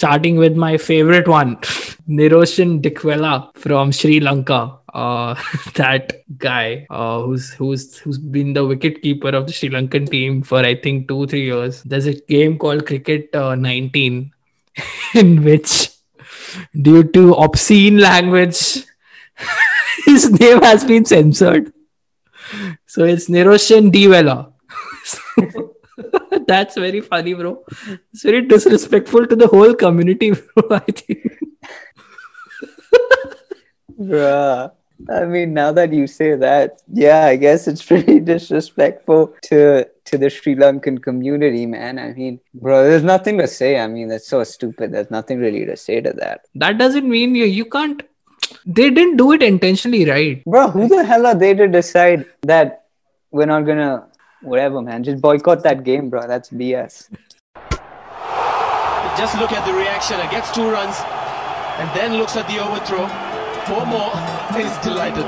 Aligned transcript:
starting 0.00 0.36
with 0.36 0.56
my 0.56 0.78
favorite 0.78 1.28
one, 1.28 1.56
Niroshan 2.08 2.80
Dickwella 2.80 3.54
from 3.54 3.92
Sri 3.92 4.18
Lanka. 4.18 4.78
Uh, 4.94 5.34
that 5.74 6.22
guy 6.38 6.86
uh, 6.88 7.20
who's 7.22 7.50
who's 7.50 7.98
who's 7.98 8.18
been 8.18 8.54
the 8.54 8.64
wicket 8.64 9.02
keeper 9.02 9.28
of 9.28 9.46
the 9.46 9.52
Sri 9.52 9.68
Lankan 9.68 10.10
team 10.10 10.42
for 10.42 10.60
I 10.60 10.74
think 10.74 11.06
two 11.06 11.26
three 11.26 11.44
years. 11.44 11.82
There's 11.82 12.06
a 12.06 12.14
game 12.14 12.56
called 12.58 12.86
Cricket 12.86 13.34
uh, 13.34 13.54
19, 13.54 14.32
in 15.14 15.44
which, 15.44 15.90
due 16.80 17.04
to 17.04 17.34
obscene 17.34 17.98
language, 17.98 18.86
his 20.06 20.30
name 20.30 20.62
has 20.62 20.82
been 20.82 21.04
censored. 21.04 21.74
So 22.86 23.04
it's 23.04 23.28
Niroshan 23.28 23.92
Divella. 23.92 24.50
That's 26.50 26.76
very 26.76 27.00
funny, 27.00 27.34
bro. 27.34 27.52
It's 28.12 28.24
very 28.24 28.42
disrespectful 28.42 29.26
to 29.26 29.36
the 29.36 29.46
whole 29.46 29.74
community, 29.74 30.30
bro. 30.54 30.76
I 30.78 30.80
think. 30.80 31.38
Bruh. 34.00 34.72
I 35.08 35.24
mean, 35.24 35.54
now 35.54 35.72
that 35.72 35.92
you 35.92 36.06
say 36.06 36.34
that, 36.36 36.82
yeah, 36.92 37.24
I 37.24 37.36
guess 37.36 37.66
it's 37.68 37.82
pretty 37.90 38.20
disrespectful 38.20 39.34
to 39.44 39.88
to 40.06 40.18
the 40.18 40.28
Sri 40.28 40.54
Lankan 40.56 41.02
community, 41.02 41.66
man. 41.66 41.98
I 41.98 42.12
mean, 42.12 42.40
bro, 42.52 42.82
there's 42.84 43.04
nothing 43.04 43.38
to 43.38 43.46
say. 43.46 43.78
I 43.78 43.86
mean, 43.86 44.08
that's 44.08 44.28
so 44.28 44.42
stupid. 44.44 44.92
There's 44.92 45.10
nothing 45.10 45.38
really 45.38 45.64
to 45.66 45.76
say 45.76 46.00
to 46.00 46.12
that. 46.14 46.46
That 46.54 46.78
doesn't 46.78 47.08
mean 47.08 47.34
you 47.34 47.44
you 47.44 47.64
can't. 47.64 48.02
They 48.66 48.90
didn't 48.90 49.16
do 49.16 49.32
it 49.32 49.42
intentionally, 49.42 50.04
right? 50.10 50.44
Bro, 50.44 50.68
who 50.70 50.88
the 50.88 51.04
hell 51.04 51.26
are 51.26 51.34
they 51.34 51.54
to 51.54 51.68
decide 51.68 52.26
that 52.42 52.86
we're 53.30 53.46
not 53.46 53.66
gonna 53.66 54.09
whatever, 54.42 54.80
man? 54.80 55.02
Just 55.04 55.20
boycott 55.20 55.62
that 55.64 55.84
game, 55.84 56.10
bro. 56.10 56.26
That's 56.26 56.50
BS. 56.50 57.08
Just 59.18 59.38
look 59.38 59.52
at 59.52 59.66
the 59.66 59.74
reaction. 59.74 60.18
It 60.20 60.30
gets 60.30 60.50
two 60.52 60.70
runs 60.70 60.96
and 61.78 61.88
then 61.94 62.14
looks 62.14 62.36
at 62.36 62.46
the 62.48 62.58
overthrow. 62.58 63.06
Four 63.66 63.86
more. 63.86 64.12
He's 64.56 64.76
delighted. 64.78 65.26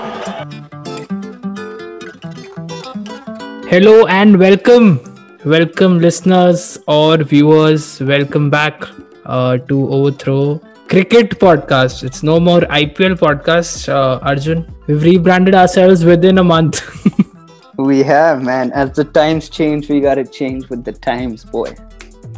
Hello 3.68 4.06
and 4.06 4.38
welcome, 4.38 5.00
welcome 5.44 5.98
listeners 5.98 6.78
or 6.86 7.16
viewers. 7.18 8.00
Welcome 8.00 8.50
back 8.50 8.82
uh, 9.24 9.58
to 9.58 9.88
Overthrow 9.90 10.60
Cricket 10.88 11.38
Podcast. 11.38 12.04
It's 12.04 12.22
no 12.22 12.38
more 12.38 12.60
IPL 12.60 13.18
podcast, 13.18 13.88
uh, 13.88 14.18
Arjun. 14.22 14.66
We've 14.86 15.02
rebranded 15.02 15.54
ourselves 15.54 16.04
within 16.04 16.38
a 16.38 16.44
month. 16.44 16.82
We 17.77 18.03
have, 18.03 18.43
man. 18.43 18.71
As 18.71 18.91
the 18.91 19.03
times 19.03 19.49
change, 19.49 19.89
we 19.89 19.99
gotta 20.01 20.25
change 20.25 20.69
with 20.69 20.83
the 20.83 20.93
times, 20.93 21.45
boy. 21.45 21.75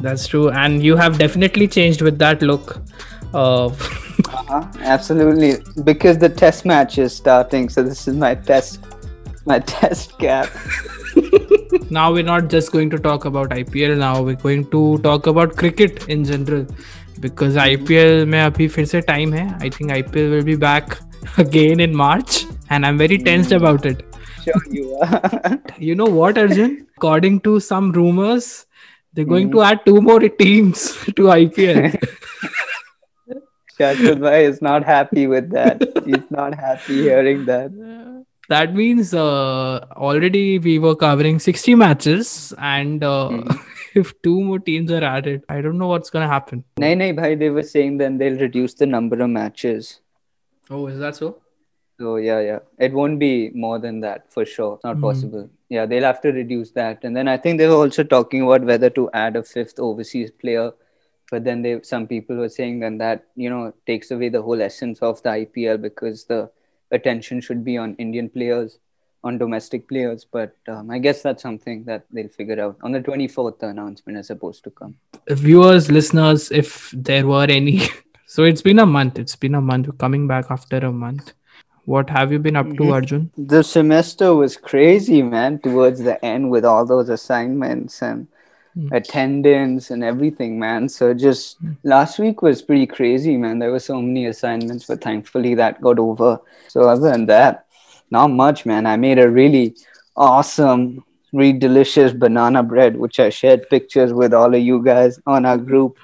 That's 0.02 0.28
true, 0.28 0.50
and 0.50 0.84
you 0.84 0.96
have 0.96 1.18
definitely 1.18 1.68
changed 1.68 2.02
with 2.02 2.20
that 2.20 2.42
look. 2.42 2.82
Uh, 3.34 3.70
Uh-huh, 4.28 4.64
absolutely. 4.82 5.64
Because 5.84 6.18
the 6.18 6.30
test 6.30 6.66
match 6.66 6.98
is 6.98 7.16
starting, 7.16 7.70
so 7.70 7.84
this 7.84 8.08
is 8.08 8.16
my 8.16 8.36
test, 8.36 8.80
my 9.46 9.60
test 9.60 10.18
cap. 10.20 10.50
now 11.90 12.12
we're 12.12 12.24
not 12.24 12.50
just 12.50 12.72
going 12.72 12.90
to 12.90 13.00
talk 13.00 13.26
about 13.26 13.50
IPL. 13.50 13.98
Now 13.98 14.22
we're 14.22 14.36
going 14.36 14.66
to 14.72 14.98
talk 15.00 15.28
about 15.28 15.56
cricket 15.56 16.08
in 16.10 16.26
general, 16.26 16.66
because 17.20 17.56
IPL 17.56 18.26
में 18.26 18.42
अभी 18.42 18.68
फिर 18.68 18.86
से 18.86 19.02
time 19.08 19.34
है. 19.34 19.48
I 19.60 19.70
think 19.70 19.92
IPL 19.92 20.32
will 20.36 20.46
be 20.52 20.56
back 20.56 20.98
again 21.38 21.80
in 21.80 21.96
March, 21.96 22.46
and 22.70 22.86
I'm 22.86 22.98
very 22.98 23.18
tensed 23.30 23.56
about 23.62 23.86
it. 23.86 24.04
Sure, 24.45 24.63
you 24.71 24.97
are. 24.97 25.61
You 25.79 25.95
know 25.95 26.07
what, 26.07 26.39
Arjun? 26.39 26.87
According 26.97 27.41
to 27.41 27.61
some 27.61 27.93
rumors, 27.93 28.67
they're 29.13 29.25
going 29.25 29.51
to 29.53 29.63
add 29.63 29.85
two 29.87 30.01
more 30.01 30.21
teams 30.21 30.93
to 31.17 31.31
IPL. 31.35 31.97
Shashwat 33.79 34.43
is 34.43 34.63
not 34.63 34.85
happy 34.85 35.27
with 35.27 35.51
that. 35.51 35.83
He's 36.05 36.31
not 36.31 36.55
happy 36.55 37.03
hearing 37.03 37.45
that. 37.47 37.73
that 38.49 38.75
means 38.75 39.15
uh, 39.15 39.87
already 39.97 40.59
we 40.59 40.79
were 40.79 40.95
covering 40.95 41.39
60 41.39 41.75
matches, 41.75 42.53
and 42.59 43.03
uh, 43.03 43.43
if 43.95 44.13
two 44.23 44.41
more 44.41 44.59
teams 44.59 44.93
are 44.93 45.03
added, 45.03 45.45
I 45.49 45.61
don't 45.61 45.79
know 45.79 45.89
what's 45.89 46.11
gonna 46.11 46.29
happen. 46.29 46.65
Nay, 46.79 46.95
nay, 46.95 47.13
bhai, 47.13 47.35
they 47.35 47.51
were 47.51 47.63
saying 47.63 47.99
then 47.99 48.19
they'll 48.19 48.39
reduce 48.39 48.75
the 48.75 48.87
number 48.87 49.21
of 49.21 49.31
matches. 49.31 50.01
Oh, 50.71 50.87
is 50.87 50.99
that 50.99 51.17
so? 51.17 51.41
So 51.99 52.17
yeah, 52.17 52.41
yeah, 52.41 52.59
it 52.79 52.93
won't 52.93 53.19
be 53.21 53.51
more 53.55 53.79
than 53.79 54.01
that 54.01 54.33
for 54.33 54.45
sure. 54.45 54.75
It's 54.75 54.85
not 54.85 54.97
Mhm. 54.97 55.01
possible. 55.03 55.51
Yeah, 55.69 55.87
they'll 55.87 56.03
have 56.11 56.21
to 56.23 56.33
reduce 56.33 56.71
that, 56.73 57.05
and 57.05 57.17
then 57.17 57.29
I 57.29 57.37
think 57.37 57.59
they 57.59 57.69
were 57.69 57.75
also 57.87 58.03
talking 58.05 58.43
about 58.43 58.65
whether 58.65 58.91
to 58.91 59.11
add 59.13 59.37
a 59.37 59.43
fifth 59.43 59.79
overseas 59.79 60.31
player. 60.31 60.73
But 61.31 61.45
then 61.45 61.63
they, 61.63 61.81
some 61.83 62.07
people 62.07 62.37
were 62.37 62.49
saying 62.49 62.81
then 62.81 62.99
that 62.99 63.25
you 63.37 63.49
know 63.51 63.73
takes 63.87 64.11
away 64.11 64.29
the 64.29 64.43
whole 64.43 64.61
essence 64.61 64.99
of 65.01 65.23
the 65.23 65.31
IPL 65.31 65.79
because 65.81 66.25
the 66.25 66.51
attention 66.91 67.41
should 67.41 67.65
be 67.65 67.77
on 67.79 67.95
Indian 67.97 68.29
players, 68.29 68.79
on 69.23 69.39
domestic 69.39 69.89
players. 69.89 70.25
But 70.25 70.55
um, 70.69 70.91
I 70.91 70.99
guess 70.99 71.23
that's 71.23 71.43
something 71.43 71.85
that 71.85 72.05
they'll 72.13 72.29
figure 72.29 72.61
out 72.61 72.77
on 72.83 72.93
the 72.93 73.01
twenty 73.01 73.29
fourth. 73.29 73.59
The 73.61 73.69
announcement 73.69 74.19
is 74.19 74.27
supposed 74.27 74.65
to 74.65 74.71
come. 74.71 74.97
Viewers, 75.29 75.91
listeners, 75.91 76.51
if 76.53 76.91
there 76.93 77.27
were 77.27 77.47
any, 77.49 77.81
so 78.27 78.43
it's 78.45 78.63
been 78.63 78.79
a 78.81 78.87
month. 78.87 79.19
It's 79.19 79.37
been 79.37 79.55
a 79.55 79.61
month. 79.61 79.87
We're 79.89 80.03
coming 80.07 80.27
back 80.27 80.51
after 80.51 80.77
a 80.79 80.93
month. 80.93 81.33
What 81.87 82.11
have 82.11 82.33
you 82.33 82.39
been 82.39 82.57
up 82.57 82.77
to. 82.77 82.91
Arjun? 82.93 83.31
The 83.37 83.63
semester 83.63 84.35
was 84.35 84.57
crazy, 84.57 85.23
man. 85.23 85.59
Towards 85.59 86.01
the 86.01 86.23
end, 86.25 86.51
with 86.51 86.65
all 86.65 86.85
those 86.87 87.09
assignments 87.09 88.03
and 88.03 88.27
Hmm. 88.75 88.93
attendance 88.93 89.91
and 89.91 90.03
everything, 90.03 90.59
man. 90.59 90.89
So 90.89 91.15
just 91.15 91.59
last 91.85 92.19
week 92.19 92.43
was 92.43 92.61
pretty 92.61 92.87
crazy, 92.87 93.37
man. 93.37 93.61
There 93.61 93.71
were 93.71 93.79
so 93.79 94.01
many 94.03 94.27
assignments, 94.27 94.87
but 94.87 95.01
thankfully 95.01 95.55
that 95.55 95.81
got 95.81 95.99
over. 95.99 96.41
So 96.69 96.89
other 96.89 97.11
than 97.11 97.27
that, 97.27 97.67
not 98.11 98.31
much, 98.31 98.67
man. 98.67 98.87
I 98.87 98.97
made 98.97 99.19
a 99.19 99.31
really 99.31 99.77
awesome, 100.17 101.05
really 101.33 101.53
delicious 101.53 102.13
banana 102.13 102.63
bread, 102.63 102.97
which 102.97 103.21
I 103.21 103.31
shared 103.31 103.69
pictures 103.71 104.13
with 104.13 104.35
all 104.35 104.53
of 104.55 104.61
you 104.61 104.83
guys 104.83 105.21
on 105.27 105.45
our 105.45 105.59
group. 105.59 105.97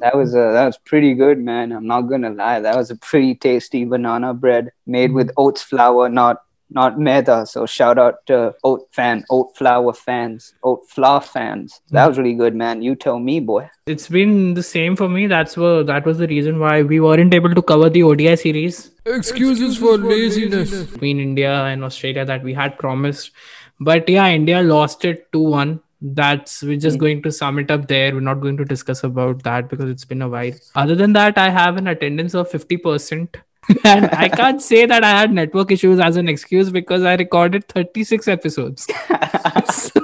That 0.00 0.16
was 0.16 0.34
a, 0.34 0.52
that 0.52 0.66
was 0.66 0.78
pretty 0.78 1.14
good, 1.14 1.38
man. 1.38 1.72
I'm 1.72 1.86
not 1.86 2.02
gonna 2.02 2.30
lie. 2.30 2.60
That 2.60 2.76
was 2.76 2.90
a 2.90 2.96
pretty 2.96 3.34
tasty 3.34 3.84
banana 3.84 4.34
bread 4.34 4.72
made 4.86 5.12
with 5.12 5.30
oats 5.36 5.62
flour, 5.62 6.08
not 6.08 6.42
not 6.70 6.98
maida. 6.98 7.46
So 7.46 7.64
shout 7.66 7.98
out 7.98 8.26
to 8.26 8.54
oat 8.64 8.88
fan, 8.90 9.24
oat 9.30 9.56
flour 9.56 9.92
fans, 9.92 10.54
oat 10.62 10.88
flour 10.88 11.20
fans. 11.20 11.80
That 11.90 12.08
was 12.08 12.18
really 12.18 12.34
good, 12.34 12.54
man. 12.54 12.82
You 12.82 12.96
tell 12.96 13.18
me, 13.18 13.38
boy. 13.40 13.70
It's 13.86 14.08
been 14.08 14.54
the 14.54 14.62
same 14.62 14.96
for 14.96 15.08
me. 15.08 15.26
That's 15.28 15.56
what 15.56 15.86
that 15.86 16.04
was 16.04 16.18
the 16.18 16.26
reason 16.26 16.58
why 16.58 16.82
we 16.82 17.00
weren't 17.00 17.32
able 17.32 17.54
to 17.54 17.62
cover 17.62 17.88
the 17.88 18.02
ODI 18.02 18.36
series 18.36 18.90
Excuses 19.06 19.78
for 19.78 19.96
laziness. 19.96 20.82
between 20.82 21.20
India 21.20 21.52
and 21.64 21.84
Australia 21.84 22.24
that 22.24 22.42
we 22.42 22.54
had 22.54 22.78
promised. 22.78 23.30
But 23.78 24.08
yeah, 24.08 24.28
India 24.28 24.62
lost 24.62 25.04
it 25.04 25.30
2 25.32 25.40
1. 25.40 25.80
That's 26.00 26.62
we're 26.62 26.78
just 26.78 26.98
going 26.98 27.22
to 27.22 27.32
sum 27.32 27.58
it 27.58 27.70
up 27.70 27.88
there. 27.88 28.12
We're 28.14 28.20
not 28.20 28.40
going 28.40 28.56
to 28.58 28.64
discuss 28.64 29.02
about 29.04 29.42
that 29.44 29.68
because 29.70 29.88
it's 29.90 30.04
been 30.04 30.22
a 30.22 30.28
while. 30.28 30.52
Other 30.74 30.94
than 30.94 31.12
that, 31.14 31.38
I 31.38 31.48
have 31.48 31.76
an 31.78 31.86
attendance 31.88 32.34
of 32.34 32.50
50%. 32.50 33.34
and 33.84 34.06
I 34.12 34.28
can't 34.28 34.60
say 34.62 34.86
that 34.86 35.02
I 35.02 35.10
had 35.10 35.32
network 35.32 35.72
issues 35.72 35.98
as 35.98 36.16
an 36.16 36.28
excuse 36.28 36.70
because 36.70 37.02
I 37.02 37.14
recorded 37.16 37.66
36 37.68 38.28
episodes. 38.28 38.86
so 39.72 40.00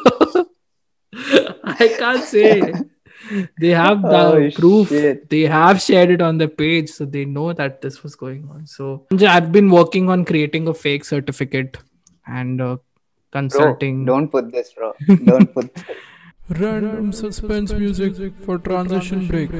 I 1.64 1.94
can't 1.98 2.25
say 2.25 2.72
they 3.60 3.69
have 3.69 4.02
the 4.02 4.08
Oh, 4.08 4.50
proof 4.54 4.88
shit. 4.88 5.28
they 5.31 5.42
have 5.42 5.81
shared 5.81 6.10
it 6.10 6.20
on 6.20 6.38
the 6.38 6.48
page 6.48 6.88
so 6.91 7.04
they 7.04 7.25
know 7.25 7.52
that 7.52 7.81
this 7.81 8.02
was 8.02 8.16
going 8.16 8.48
on 8.50 8.66
so 8.66 9.06
i've 9.28 9.52
been 9.52 9.70
working 9.70 10.10
on 10.10 10.25
creating 10.25 10.66
a 10.69 10.75
fake 10.75 11.04
certificate 11.04 11.76
and 12.26 12.60
uh, 12.60 12.76
Bro, 13.32 13.41
consulting 13.41 14.04
don't 14.04 14.28
put 14.28 14.53
this, 14.53 14.75
bro. 14.75 14.93
Don't 15.25 15.53
put. 15.54 15.84
Random 16.50 17.12
suspense 17.12 17.72
music 17.72 18.34
for 18.44 18.59
transition 18.59 19.26
break. 19.26 19.50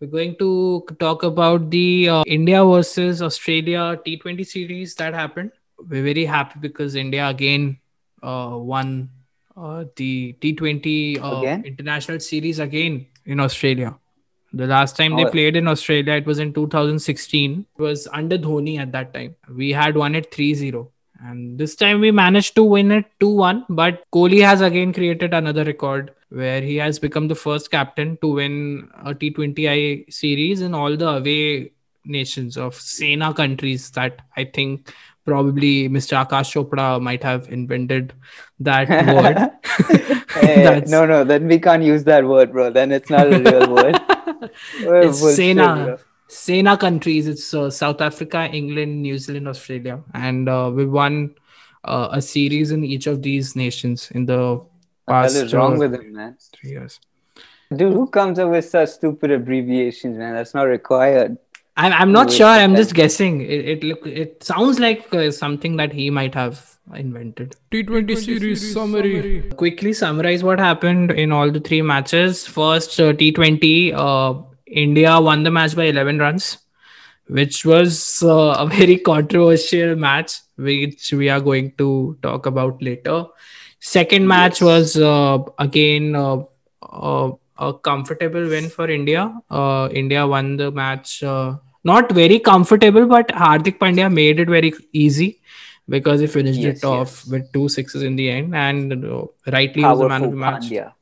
we're 0.00 0.08
going 0.08 0.34
to 0.36 0.84
talk 0.98 1.22
about 1.22 1.70
the 1.70 2.08
uh, 2.08 2.22
india 2.26 2.64
versus 2.64 3.22
australia 3.22 3.96
t20 4.04 4.44
series 4.44 4.96
that 4.96 5.14
happened 5.14 5.52
we're 5.78 6.02
very 6.02 6.24
happy 6.24 6.58
because 6.58 6.96
india 6.96 7.28
again 7.28 7.78
uh, 8.22 8.50
won 8.72 9.08
uh, 9.56 9.84
the 9.94 10.32
t20 10.40 11.20
uh, 11.20 11.38
Again? 11.38 11.62
international 11.64 12.18
series 12.18 12.58
again 12.58 13.06
in 13.26 13.38
australia 13.38 13.94
the 14.52 14.66
last 14.66 14.96
time 14.96 15.16
they 15.16 15.24
Oh. 15.24 15.30
played 15.30 15.56
in 15.56 15.68
australia 15.68 16.14
it 16.22 16.26
was 16.26 16.38
in 16.38 16.52
2016 16.52 17.64
it 17.78 17.82
was 17.82 18.06
under 18.12 18.38
dhoni 18.38 18.78
at 18.78 18.92
that 18.92 19.12
time. 19.14 19.34
We 19.62 19.70
had 19.70 19.96
won 19.96 20.14
it 20.14 20.30
3-0 20.30 20.88
and 21.24 21.58
this 21.58 21.74
time 21.76 22.00
we 22.00 22.10
managed 22.10 22.54
to 22.56 22.64
win 22.64 22.90
it 22.92 23.06
2-1 23.20 23.64
but 23.68 24.02
kohli 24.16 24.40
has 24.44 24.60
again 24.60 24.92
created 24.92 25.32
another 25.34 25.64
record 25.64 26.10
where 26.40 26.60
he 26.60 26.76
has 26.76 26.98
become 26.98 27.28
the 27.28 27.34
first 27.34 27.70
captain 27.70 28.16
to 28.22 28.32
win 28.40 28.88
a 29.04 29.14
T20I 29.14 30.12
series 30.12 30.62
in 30.62 30.74
all 30.74 30.96
the 30.96 31.08
away 31.08 31.72
nations 32.04 32.56
of 32.56 32.74
Sena 32.74 33.32
countries 33.34 33.90
that 33.92 34.22
I 34.36 34.44
think 34.44 34.92
probably 35.24 35.88
Mr. 35.88 36.24
Akash 36.24 36.52
Chopra 36.52 37.00
might 37.00 37.22
have 37.22 37.48
invented 37.48 38.12
that 38.60 38.88
word. 39.14 39.50
Hey, 40.34 40.82
no, 40.88 41.06
no, 41.06 41.24
then 41.24 41.46
we 41.46 41.58
can't 41.58 41.82
use 41.82 42.04
that 42.04 42.24
word, 42.24 42.52
bro. 42.52 42.70
Then 42.70 42.92
it's 42.92 43.10
not 43.10 43.32
a 43.32 43.38
real 43.38 43.74
word. 43.74 44.00
We're 44.84 45.08
it's 45.08 45.20
Sena. 45.36 45.98
Sena 46.28 46.76
countries. 46.76 47.26
It's 47.26 47.52
uh, 47.52 47.70
South 47.70 48.00
Africa, 48.00 48.48
England, 48.50 49.02
New 49.02 49.18
Zealand, 49.18 49.48
Australia, 49.48 50.02
and 50.14 50.48
uh, 50.48 50.70
we 50.74 50.86
won 50.86 51.34
uh, 51.84 52.08
a 52.12 52.22
series 52.22 52.70
in 52.70 52.84
each 52.84 53.06
of 53.06 53.22
these 53.22 53.54
nations 53.54 54.10
in 54.12 54.26
the 54.26 54.60
past 55.06 55.36
is 55.36 55.54
wrong 55.54 55.76
uh, 55.76 55.78
with 55.80 55.94
him, 55.94 56.12
man? 56.12 56.36
three 56.54 56.70
years. 56.70 57.00
Dude, 57.74 57.92
who 57.92 58.06
comes 58.06 58.38
up 58.38 58.50
with 58.50 58.68
such 58.68 58.90
stupid 58.90 59.30
abbreviations, 59.30 60.18
man? 60.18 60.34
That's 60.34 60.54
not 60.54 60.64
required. 60.64 61.38
I'm, 61.76 61.92
I'm 61.92 62.12
not 62.12 62.30
sure. 62.30 62.46
I'm 62.46 62.76
just 62.76 62.94
guessing. 62.94 63.40
It 63.40 63.68
it 63.68 63.84
look 63.84 64.06
it 64.06 64.42
sounds 64.44 64.78
like 64.78 65.12
uh, 65.14 65.30
something 65.30 65.76
that 65.76 65.92
he 65.92 66.10
might 66.10 66.34
have 66.34 66.78
invented. 66.94 67.56
T20 67.70 68.16
series 68.18 68.72
summary. 68.74 69.50
Quickly 69.56 69.92
summarize 69.92 70.44
what 70.44 70.58
happened 70.58 71.12
in 71.12 71.32
all 71.32 71.50
the 71.50 71.60
three 71.60 71.80
matches. 71.82 72.46
First 72.46 73.00
uh, 73.00 73.12
T20, 73.12 73.94
uh, 73.94 74.42
India 74.66 75.18
won 75.20 75.42
the 75.42 75.50
match 75.50 75.74
by 75.74 75.84
11 75.84 76.18
runs, 76.18 76.58
which 77.28 77.64
was 77.64 78.22
uh, 78.22 78.56
a 78.58 78.66
very 78.78 78.98
controversial 78.98 79.96
match, 79.96 80.40
which 80.56 81.12
we 81.12 81.30
are 81.30 81.40
going 81.40 81.72
to 81.78 82.18
talk 82.22 82.46
about 82.46 82.82
later. 82.82 83.24
Second 83.80 84.28
match 84.28 84.60
was 84.60 84.96
uh, 84.96 85.38
again 85.58 86.14
uh, 86.14 86.42
uh, 86.82 87.32
a 87.58 87.72
comfortable 87.72 88.48
win 88.48 88.68
for 88.68 88.88
India. 88.90 89.32
Uh, 89.50 89.88
India 89.92 90.26
won 90.26 90.56
the 90.56 90.70
match. 90.70 91.22
Uh, 91.22 91.56
not 91.84 92.12
very 92.12 92.38
comfortable, 92.38 93.06
but 93.06 93.28
Hardik 93.28 93.78
Pandya 93.78 94.12
made 94.12 94.38
it 94.40 94.48
very 94.48 94.72
easy 94.92 95.40
because 95.88 96.20
he 96.20 96.26
finished 96.26 96.60
Yes, 96.60 96.78
it 96.78 96.84
off 96.86 97.08
yes. 97.24 97.26
with 97.26 97.52
two 97.52 97.68
sixes 97.68 98.02
in 98.02 98.16
the 98.16 98.30
end, 98.30 98.54
and 98.54 99.04
uh, 99.04 99.24
rightly 99.50 99.82
he 99.82 99.86
was 99.88 99.98
the 99.98 100.08
man 100.08 100.24
of 100.24 100.30
the 100.30 100.36
match. 100.36 100.64
Pandya. 100.70 100.92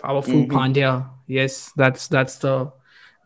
Powerful 0.00 0.34
Mhm. 0.34 0.48
Pandya. 0.48 1.04
Yes, 1.26 1.72
that's 1.76 2.08
that's 2.08 2.36
the 2.36 2.70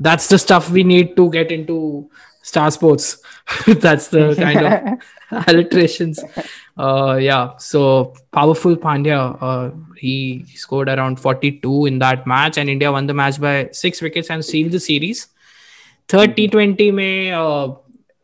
that's 0.01 0.29
the 0.29 0.39
stuff 0.39 0.71
we 0.71 0.85
need 0.85 1.17
to 1.17 1.31
get 1.31 1.51
into 1.51 2.09
star 2.51 2.71
sports. 2.77 3.07
that's 3.85 4.09
the 4.09 4.23
kind 4.45 4.61
of 4.69 5.45
alliterations. 5.49 6.21
Uh, 6.77 7.19
yeah. 7.29 7.57
So 7.59 8.15
powerful 8.33 8.77
Pandya. 8.77 9.21
Uh, 9.49 9.71
he 9.97 10.45
scored 10.55 10.89
around 10.89 11.19
42 11.21 11.87
in 11.87 11.99
that 12.01 12.27
match, 12.27 12.59
and 12.59 12.69
India 12.77 12.91
won 12.93 13.07
the 13.07 13.15
match 13.15 13.41
by 13.41 13.69
six 13.73 14.01
wickets 14.01 14.31
and 14.31 14.45
sealed 14.45 14.73
the 14.73 14.81
series. 14.81 15.29
Third 16.09 16.37
T20 16.37 16.93
May, 16.95 17.33
uh, 17.33 17.73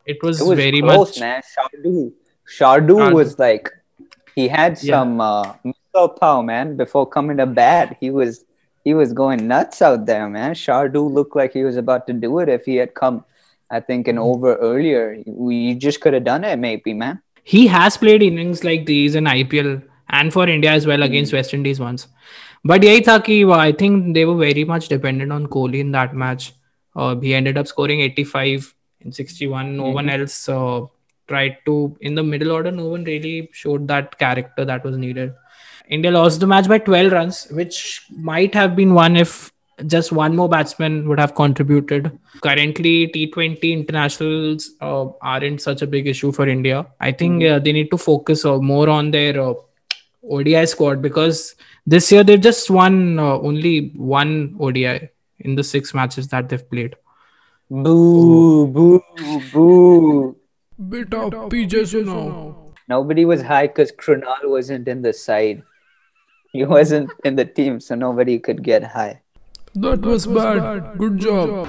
it 0.05 0.21
was, 0.23 0.41
It 0.41 0.47
was 0.47 0.57
very 0.57 0.81
close, 0.81 1.09
much. 1.09 1.19
man. 1.19 1.41
Shardu. 1.55 2.11
Shardu 2.57 2.95
Shardu. 2.99 3.13
was 3.13 3.37
like, 3.39 3.69
he 4.35 4.47
had 4.47 4.77
Yeah. 4.81 4.93
some 4.95 5.21
uh, 5.21 5.53
muscle 5.63 6.09
power, 6.21 6.41
man. 6.43 6.75
Before 6.77 7.05
coming 7.17 7.37
to 7.37 7.45
bat, 7.45 7.97
he 7.99 8.09
was 8.09 8.43
he 8.87 8.93
was 8.93 9.13
going 9.19 9.47
nuts 9.51 9.81
out 9.81 10.05
there, 10.09 10.25
man. 10.29 10.53
Shardu 10.63 11.03
looked 11.19 11.35
like 11.35 11.53
he 11.59 11.63
was 11.67 11.77
about 11.83 12.05
to 12.07 12.13
do 12.25 12.37
it 12.41 12.49
if 12.55 12.65
he 12.65 12.75
had 12.81 12.93
come, 12.93 13.23
I 13.69 13.79
think, 13.79 14.07
an 14.07 14.17
over 14.17 14.55
earlier. 14.55 15.21
We 15.25 15.75
just 15.75 16.01
could 16.01 16.13
have 16.13 16.23
done 16.23 16.43
it, 16.43 16.57
maybe, 16.57 16.93
man. 16.93 17.21
he 17.45 17.67
has 17.67 17.95
played 17.95 18.23
innings 18.23 18.63
like 18.63 18.85
these 18.85 19.15
in 19.15 19.25
IPL 19.25 19.83
and 20.09 20.33
for 20.33 20.47
India 20.49 20.71
as 20.71 20.87
well 20.87 21.03
against 21.03 21.31
West 21.31 21.53
Indies 21.53 21.79
once. 21.79 22.07
But 22.63 22.81
yahi 22.81 23.01
tha 23.01 23.21
ki, 23.21 23.45
uh, 23.45 23.51
I 23.51 23.71
think 23.71 24.15
they 24.15 24.25
were 24.25 24.35
very 24.35 24.63
much 24.63 24.87
dependent 24.89 25.31
on 25.31 25.45
Kohli 25.47 25.79
in 25.79 25.91
that 25.91 26.15
match. 26.15 26.53
Uh, 26.95 27.15
he 27.19 27.35
ended 27.35 27.57
up 27.57 27.67
scoring 27.67 28.01
85 28.01 28.73
in 29.01 29.11
61. 29.11 29.77
No 29.77 29.89
one 29.89 30.09
else 30.09 30.49
uh, 30.49 30.81
tried 31.27 31.57
to, 31.65 31.95
in 32.01 32.15
the 32.15 32.23
middle 32.23 32.51
order, 32.51 32.71
no 32.71 32.87
one 32.87 33.03
really 33.03 33.49
showed 33.53 33.87
that 33.89 34.17
character 34.17 34.65
that 34.65 34.83
was 34.83 34.97
needed. 34.97 35.35
India 35.87 36.09
lost 36.09 36.39
the 36.39 36.47
match 36.47 36.67
by 36.67 36.79
12 36.79 37.11
runs, 37.11 37.47
which 37.51 38.07
might 38.09 38.55
have 38.55 38.75
been 38.75 38.95
won 38.95 39.15
if 39.15 39.51
just 39.87 40.11
one 40.11 40.35
more 40.35 40.47
batsman 40.47 41.07
would 41.07 41.19
have 41.19 41.35
contributed. 41.35 42.17
Currently, 42.41 43.09
T20 43.09 43.71
internationals 43.71 44.71
uh, 44.81 45.07
aren't 45.21 45.61
such 45.61 45.81
a 45.81 45.87
big 45.87 46.07
issue 46.07 46.31
for 46.31 46.47
India. 46.47 46.85
I 46.99 47.11
think 47.11 47.43
uh, 47.43 47.59
they 47.59 47.71
need 47.71 47.91
to 47.91 47.97
focus 47.97 48.45
uh, 48.45 48.59
more 48.59 48.89
on 48.89 49.11
their 49.11 49.39
uh, 49.39 49.53
ODI 50.29 50.65
squad 50.65 51.01
because 51.01 51.55
this 51.85 52.11
year 52.11 52.23
they've 52.23 52.41
just 52.41 52.69
won 52.69 53.19
uh, 53.19 53.37
only 53.39 53.89
one 53.95 54.55
ODI 54.59 55.09
in 55.39 55.55
the 55.55 55.63
six 55.63 55.93
matches 55.93 56.27
that 56.29 56.49
they've 56.49 56.69
played. 56.69 56.95
Boo, 57.69 58.67
boo, 58.67 59.01
boo. 59.51 60.35
Beta 60.77 61.29
PJ 61.49 61.83
Suno. 61.87 62.73
Nobody 62.87 63.25
was 63.25 63.41
high 63.41 63.67
because 63.67 63.91
Krunal 63.91 64.43
wasn't 64.43 64.87
in 64.87 65.01
the 65.01 65.13
side. 65.13 65.63
He 66.53 66.63
wasn't 66.63 67.11
in 67.23 67.35
the 67.35 67.45
team, 67.45 67.79
so 67.79 67.95
nobody 67.95 68.39
could 68.39 68.63
get 68.63 68.83
high. 68.83 69.21
That 69.75 70.01
was 70.01 70.25
bad. 70.25 70.97
Good 70.97 71.19
job. 71.19 71.67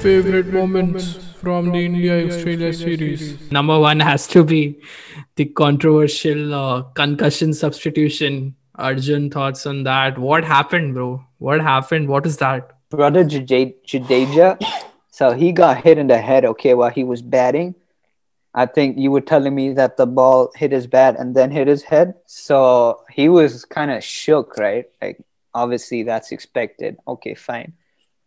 Favorite 0.00 0.48
moments 0.52 1.14
from 1.40 1.70
the 1.70 1.84
India 1.84 2.26
Australia 2.26 2.72
series. 2.72 3.50
Number 3.52 3.78
one 3.78 4.00
has 4.00 4.26
to 4.28 4.42
be 4.42 4.80
the 5.36 5.44
controversial 5.44 6.54
uh, 6.54 6.82
concussion 6.94 7.54
substitution. 7.54 8.56
Arjun, 8.74 9.30
thoughts 9.30 9.64
on 9.66 9.84
that? 9.84 10.18
What 10.18 10.44
happened, 10.44 10.94
bro? 10.94 11.24
What 11.38 11.60
happened? 11.60 12.08
What 12.08 12.26
is 12.26 12.38
that? 12.38 12.72
brother 12.90 13.24
Jade- 13.24 13.74
Jadeja, 13.86 14.62
so 15.10 15.32
he 15.32 15.52
got 15.52 15.82
hit 15.82 15.98
in 15.98 16.06
the 16.08 16.18
head, 16.18 16.44
okay, 16.44 16.74
while 16.74 16.90
he 16.90 17.04
was 17.04 17.22
batting. 17.22 17.74
I 18.54 18.66
think 18.66 18.98
you 18.98 19.10
were 19.10 19.22
telling 19.22 19.54
me 19.54 19.72
that 19.74 19.96
the 19.96 20.06
ball 20.06 20.52
hit 20.54 20.72
his 20.72 20.86
bat 20.86 21.16
and 21.18 21.34
then 21.34 21.50
hit 21.50 21.68
his 21.68 21.82
head. 21.82 22.14
So 22.26 23.02
he 23.10 23.28
was 23.28 23.64
kind 23.64 23.90
of 23.90 24.04
shook, 24.04 24.56
right? 24.58 24.86
Like, 25.00 25.22
obviously, 25.54 26.02
that's 26.02 26.32
expected. 26.32 26.98
Okay, 27.08 27.34
fine. 27.34 27.72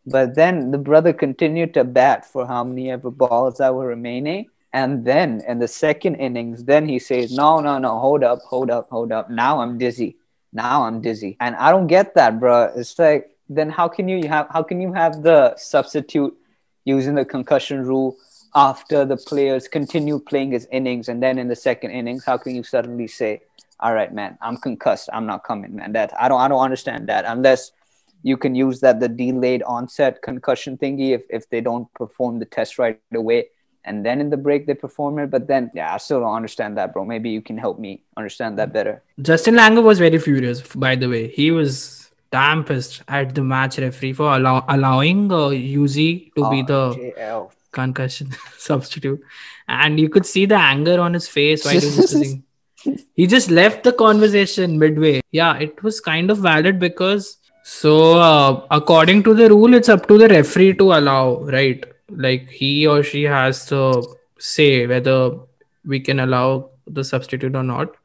But 0.05 0.35
then 0.35 0.71
the 0.71 0.77
brother 0.77 1.13
continued 1.13 1.73
to 1.75 1.83
bat 1.83 2.25
for 2.25 2.45
how 2.45 2.63
many 2.63 2.91
ever 2.91 3.11
balls 3.11 3.57
that 3.57 3.73
were 3.73 3.87
remaining. 3.87 4.47
And 4.73 5.05
then 5.05 5.41
in 5.47 5.59
the 5.59 5.67
second 5.67 6.15
innings, 6.15 6.65
then 6.65 6.87
he 6.87 6.99
says, 6.99 7.31
No, 7.31 7.59
no, 7.59 7.77
no, 7.77 7.99
hold 7.99 8.23
up, 8.23 8.39
hold 8.39 8.69
up, 8.69 8.89
hold 8.89 9.11
up. 9.11 9.29
Now 9.29 9.61
I'm 9.61 9.77
dizzy. 9.77 10.17
Now 10.51 10.83
I'm 10.83 11.01
dizzy. 11.01 11.37
And 11.39 11.55
I 11.55 11.71
don't 11.71 11.87
get 11.87 12.15
that, 12.15 12.39
bro. 12.39 12.71
It's 12.75 12.97
like, 12.99 13.29
then 13.47 13.69
how 13.69 13.87
can 13.87 14.07
you 14.07 14.27
have 14.27 14.47
how 14.49 14.63
can 14.63 14.81
you 14.81 14.91
have 14.93 15.21
the 15.21 15.55
substitute 15.55 16.35
using 16.83 17.15
the 17.15 17.25
concussion 17.25 17.85
rule 17.85 18.17
after 18.55 19.03
the 19.05 19.17
players 19.17 19.67
continue 19.67 20.17
playing 20.19 20.51
his 20.51 20.67
innings 20.71 21.09
and 21.09 21.21
then 21.21 21.37
in 21.37 21.47
the 21.47 21.55
second 21.55 21.91
innings, 21.91 22.23
how 22.25 22.37
can 22.37 22.55
you 22.55 22.63
suddenly 22.63 23.07
say, 23.07 23.41
All 23.81 23.93
right, 23.93 24.13
man, 24.13 24.37
I'm 24.41 24.57
concussed, 24.57 25.09
I'm 25.11 25.25
not 25.25 25.43
coming, 25.43 25.75
man. 25.75 25.91
That 25.91 26.13
I 26.19 26.29
don't 26.29 26.39
I 26.39 26.47
don't 26.47 26.63
understand 26.63 27.07
that 27.09 27.25
unless 27.27 27.71
you 28.23 28.37
can 28.37 28.55
use 28.55 28.79
that 28.79 28.99
the 28.99 29.09
delayed 29.09 29.61
onset 29.63 30.21
concussion 30.21 30.77
thingy 30.77 31.09
if, 31.11 31.23
if 31.29 31.47
they 31.49 31.61
don't 31.61 31.93
perform 31.93 32.39
the 32.39 32.45
test 32.45 32.79
right 32.79 32.99
away 33.13 33.47
and 33.83 34.03
then 34.05 34.19
in 34.19 34.29
the 34.31 34.37
break 34.37 34.65
they 34.65 34.73
perform 34.73 35.19
it. 35.19 35.29
But 35.29 35.47
then 35.47 35.69
yeah, 35.73 35.93
I 35.93 35.97
still 35.97 36.21
don't 36.21 36.33
understand 36.35 36.77
that, 36.77 36.93
bro. 36.93 37.05
Maybe 37.05 37.29
you 37.29 37.41
can 37.41 37.57
help 37.57 37.77
me 37.77 38.01
understand 38.17 38.57
that 38.59 38.73
better. 38.73 39.03
Justin 39.21 39.55
Langer 39.55 39.83
was 39.83 39.99
very 39.99 40.17
furious, 40.17 40.61
by 40.61 40.95
the 40.95 41.07
way. 41.07 41.27
He 41.27 41.51
was 41.51 42.09
damn 42.31 42.63
pissed 42.63 43.03
at 43.07 43.35
the 43.35 43.43
match 43.43 43.77
referee 43.77 44.13
for 44.13 44.33
allow- 44.35 44.65
allowing 44.67 45.31
uh, 45.31 45.49
Yuzi 45.49 46.33
to 46.35 46.49
be 46.49 46.63
Oh, 46.63 46.65
the 46.71 47.13
JL. 47.19 47.51
Concussion 47.79 48.33
substitute. 48.57 49.21
And 49.67 49.99
you 49.99 50.09
could 50.09 50.25
see 50.25 50.45
the 50.45 50.59
anger 50.73 50.99
on 50.99 51.13
his 51.13 51.27
face 51.27 51.65
while 51.65 51.79
he 51.79 51.85
was 51.85 51.97
listening. 52.05 52.43
He 53.13 53.25
just 53.27 53.49
left 53.49 53.83
the 53.83 53.93
conversation 53.93 54.77
midway. 54.77 55.21
Yeah, 55.31 55.57
it 55.57 55.81
was 55.83 55.99
kind 55.99 56.29
of 56.31 56.37
valid 56.37 56.79
because 56.79 57.37
so 57.67 57.93
uh, 58.19 58.67
according 58.69 59.23
to 59.23 59.33
the 59.33 59.49
rule, 59.49 59.73
it's 59.73 59.89
up 59.89 60.07
to 60.07 60.19
the 60.19 60.27
referee 60.27 60.75
to 60.75 60.93
allow, 60.93 61.43
right? 61.45 61.83
Like 62.11 62.47
he 62.47 62.85
or 62.85 63.01
she 63.01 63.23
has 63.23 63.65
to 63.67 64.03
say 64.37 64.85
whether 64.85 65.39
we 65.83 65.99
can 65.99 66.19
allow 66.19 66.69
the 66.85 67.03
substitute 67.03 67.55
or 67.55 67.63
not. 67.63 67.95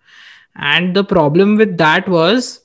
And 0.57 0.97
the 0.97 1.05
problem 1.05 1.57
with 1.57 1.77
that 1.77 2.09
was 2.09 2.63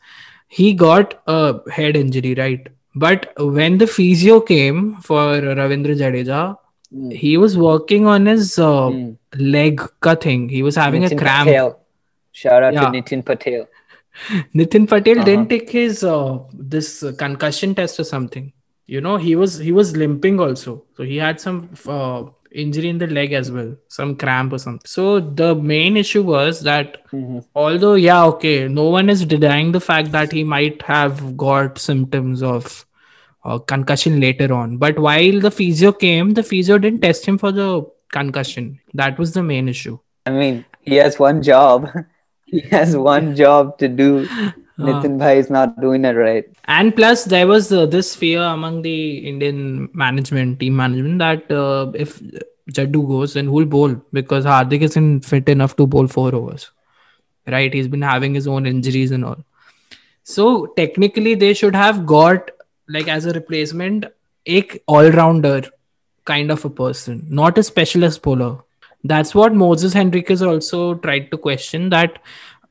he 0.47 0.73
got 0.73 1.21
a 1.27 1.69
head 1.69 1.97
injury, 1.97 2.33
right? 2.33 2.65
But 2.95 3.33
when 3.37 3.77
the 3.77 3.87
physio 3.87 4.39
came 4.39 4.95
for 5.01 5.41
Ravindra 5.41 5.97
Jadeja, 5.97 6.57
Mm. 6.93 7.11
he 7.13 7.35
was 7.37 7.57
working 7.57 8.05
on 8.07 8.25
his 8.25 8.59
uh, 8.59 8.89
Mm. 8.89 9.17
leg 9.37 9.81
ka 10.01 10.15
thing. 10.15 10.49
He 10.49 10.61
was 10.63 10.75
having 10.75 11.03
a 11.05 11.15
cramp. 11.15 11.47
Patel. 11.49 11.79
Shout 12.31 12.63
out 12.63 12.73
Yeah. 12.73 12.81
to 12.85 12.87
Nitin 12.97 13.25
Patel. 13.25 13.65
Nitin 14.55 14.87
Patel 14.87 15.17
Uh-huh. 15.17 15.25
didn't 15.25 15.49
take 15.49 15.69
his 15.69 16.03
uh, 16.03 16.39
this 16.53 17.03
uh, 17.03 17.11
concussion 17.17 17.75
test 17.75 17.99
or 17.99 18.03
something. 18.03 18.51
You 18.87 19.01
know, 19.01 19.17
he 19.17 19.35
was 19.35 19.57
he 19.57 19.71
was 19.71 19.95
limping 19.97 20.39
also, 20.39 20.83
so 20.95 21.03
he 21.03 21.17
had 21.17 21.39
some 21.39 21.69
uh, 21.87 22.23
injury 22.51 22.89
in 22.89 22.99
the 22.99 23.07
leg 23.07 23.33
as 23.33 23.51
well, 23.51 23.75
some 23.89 24.15
cramp 24.15 24.53
or 24.53 24.59
something. 24.59 24.85
So 24.85 25.19
the 25.19 25.55
main 25.55 25.97
issue 25.97 26.21
was 26.23 26.61
that 26.61 26.97
although 27.55 27.95
yeah, 27.95 28.23
okay, 28.25 28.67
no 28.67 28.83
one 28.89 29.09
is 29.09 29.25
denying 29.25 29.71
the 29.71 29.79
fact 29.79 30.11
that 30.11 30.31
he 30.31 30.43
might 30.43 30.81
have 30.83 31.35
got 31.35 31.79
symptoms 31.79 32.43
of 32.43 32.84
uh, 33.45 33.59
concussion 33.59 34.19
later 34.19 34.53
on. 34.53 34.77
But 34.77 34.99
while 34.99 35.39
the 35.39 35.51
physio 35.51 35.91
came, 35.91 36.31
the 36.31 36.43
physio 36.43 36.77
didn't 36.77 37.01
test 37.01 37.25
him 37.25 37.37
for 37.37 37.51
the 37.51 37.85
concussion. 38.11 38.79
That 38.93 39.17
was 39.19 39.33
the 39.33 39.43
main 39.43 39.69
issue. 39.69 39.99
I 40.25 40.31
mean, 40.31 40.65
he 40.81 40.95
has 40.95 41.19
one 41.19 41.41
job. 41.43 41.89
he 42.45 42.61
has 42.71 42.97
one 42.97 43.35
job 43.35 43.77
to 43.77 43.87
do. 43.87 44.27
Nitin 44.79 45.17
Bhai 45.17 45.37
is 45.39 45.49
not 45.49 45.79
doing 45.79 46.03
it 46.03 46.17
right. 46.17 46.45
And 46.65 46.93
plus, 46.95 47.23
there 47.23 47.47
was 47.47 47.71
uh, 47.71 47.85
this 47.85 48.13
fear 48.13 48.41
among 48.41 48.81
the 48.81 49.19
Indian 49.19 49.89
management, 49.93 50.59
team 50.59 50.75
management, 50.75 51.19
that 51.19 51.49
uh, 51.49 51.91
if 51.93 52.21
Jaddu 52.71 53.07
goes, 53.07 53.35
then 53.35 53.45
who'll 53.45 53.65
bowl? 53.65 53.95
Because 54.11 54.43
Hardik 54.43 54.81
isn't 54.81 55.21
fit 55.21 55.47
enough 55.47 55.77
to 55.77 55.87
bowl 55.87 56.07
four 56.07 56.35
overs. 56.35 56.71
Right? 57.47 57.73
He's 57.73 57.87
been 57.87 58.01
having 58.01 58.33
his 58.33 58.47
own 58.47 58.65
injuries 58.65 59.11
and 59.11 59.23
all. 59.23 59.45
So 60.23 60.65
technically, 60.75 61.35
they 61.35 61.53
should 61.53 61.75
have 61.75 62.05
got 62.05 62.51
like 62.89 63.07
as 63.07 63.25
a 63.25 63.33
replacement 63.33 64.05
a 64.45 64.63
all-rounder 64.87 65.63
kind 66.25 66.51
of 66.51 66.65
a 66.65 66.69
person, 66.69 67.25
not 67.29 67.57
a 67.57 67.63
specialist 67.63 68.21
bowler. 68.21 68.57
That's 69.03 69.35
what 69.35 69.53
Moses 69.53 69.93
Henriquez 69.93 70.41
also 70.41 70.95
tried 70.95 71.31
to 71.31 71.37
question 71.37 71.89
that 71.89 72.19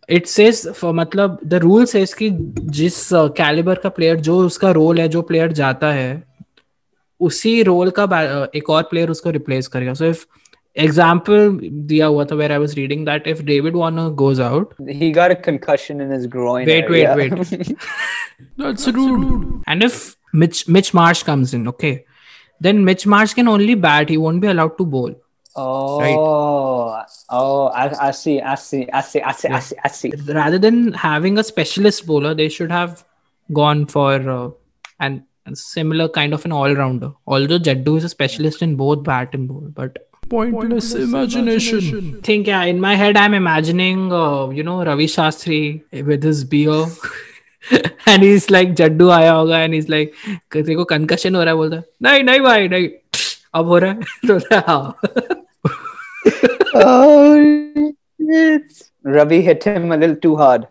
it 0.09 0.27
says 0.27 0.63
मतलब 0.85 1.39
the 1.45 1.55
rule 1.55 1.85
says 1.85 2.13
कि 2.15 2.29
जिस 2.79 3.09
calibre 3.13 3.75
का 3.75 3.89
player 3.89 4.21
जो 4.21 4.37
उसका 4.47 4.71
role 4.71 5.01
है 5.01 5.09
जो 5.09 5.23
player 5.23 5.53
जाता 5.53 5.93
है 5.93 6.23
उसी 7.21 7.63
रोल 7.63 7.91
का 7.99 8.05
एक 8.55 8.71
और 8.71 8.83
प्लेयर 8.83 9.11
उसको 9.11 9.31
रिप्लेस 9.31 9.67
करेगा 9.67 9.95
so 9.95 10.05
if 10.05 10.27
example 10.75 11.51
diya 11.91 12.09
hua 12.13 12.37
where 12.39 12.53
i 12.53 12.59
was 12.59 12.77
reading 12.77 13.05
that 13.05 13.27
if 13.33 13.45
david 13.45 13.77
warner 13.81 14.11
goes 14.11 14.41
out 14.41 14.75
he 14.89 15.11
got 15.13 15.31
a 15.31 15.37
concussion 15.37 16.01
in 16.01 16.11
his 16.11 16.27
groin 16.27 16.67
wait 16.67 16.85
area. 16.85 17.15
wait 17.17 17.33
wait 17.51 17.77
that's 18.57 18.89
rude 18.89 19.63
and 19.67 19.83
if 19.83 20.17
mitch 20.33 20.67
mitch 20.67 20.93
marsh 20.93 21.23
comes 21.23 21.55
in 21.55 21.69
okay 21.69 22.05
then 22.61 22.85
mitch 22.85 23.07
marsh 23.07 23.35
can 23.35 23.47
only 23.47 23.75
bat 23.75 24.09
he 24.09 24.17
won't 24.17 24.41
be 24.41 24.49
allowed 24.49 24.77
to 24.79 24.85
bowl 24.85 25.15
Oh, 25.57 26.01
right. 26.01 27.07
oh, 27.31 27.67
I, 27.67 28.09
I 28.09 28.11
see, 28.11 28.41
I 28.41 28.57
see, 28.57 28.89
I 28.93 29.01
see, 29.03 29.21
I 29.23 29.31
see, 29.31 29.49
yeah. 29.49 29.57
I 29.57 29.61
see, 29.61 29.77
I 29.85 29.89
see. 29.89 30.13
Rather 30.27 30.59
than 30.59 30.93
having 30.93 31.39
a 31.39 31.45
specialist 31.45 32.07
bowler, 32.07 32.35
they 32.35 32.49
should 32.49 32.73
have 32.73 33.05
gone 33.53 33.87
for 33.87 34.15
uh, 34.29 34.51
similar 35.53 36.09
kind 36.09 36.33
of 36.33 36.45
an 36.45 36.53
all-rounder. 36.53 37.13
Although 37.27 37.59
Jaddu 37.59 37.99
is 37.99 38.05
a 38.05 38.09
specialist 38.09 38.63
in 38.63 38.77
both 38.77 39.05
bat 39.05 39.35
and 39.35 39.47
bowl, 39.47 39.71
but 39.73 40.09
Pointless 40.32 40.88
imagination. 40.94 41.86
think 42.26 42.48
yeah 42.52 42.64
in 42.72 42.80
my 42.82 42.92
head 43.02 43.18
i'm 43.22 43.34
imagining 43.38 44.02
uh, 44.18 44.50
you 44.58 44.64
know 44.68 44.76
ravi 44.90 45.08
shastri 45.14 45.62
with 46.10 46.28
his 46.30 46.44
beer 46.52 46.76
and 48.12 48.26
he's 48.28 48.46
like 48.56 48.76
jaddu 48.82 49.08
आया 49.16 49.32
होगा 49.40 49.62
and 49.68 49.78
he's 49.78 49.90
like 49.96 50.14
तेरे 50.56 50.76
को 50.82 50.86
concussion 50.92 51.36
हो 51.36 51.44
रहा 51.44 51.54
है 51.54 51.56
बोलता 51.62 51.76
है, 51.78 51.84
नहीं 52.08 52.24
नहीं 52.24 52.40
भाई 52.50 52.68
नहीं 52.76 52.90
अब 53.62 53.66
हो 53.74 53.78
रहा 53.78 53.92
है 53.92 54.28
तो 54.28 54.34
बोलता 54.34 54.56
है, 54.56 54.64
हाँ 54.68 54.96
oh 56.76 57.92
shit. 58.30 58.84
Ravi 59.18 59.42
hit 59.42 59.64
him 59.64 59.92
a 59.92 59.98
little 59.98 60.16
too 60.28 60.36
hard 60.44 60.68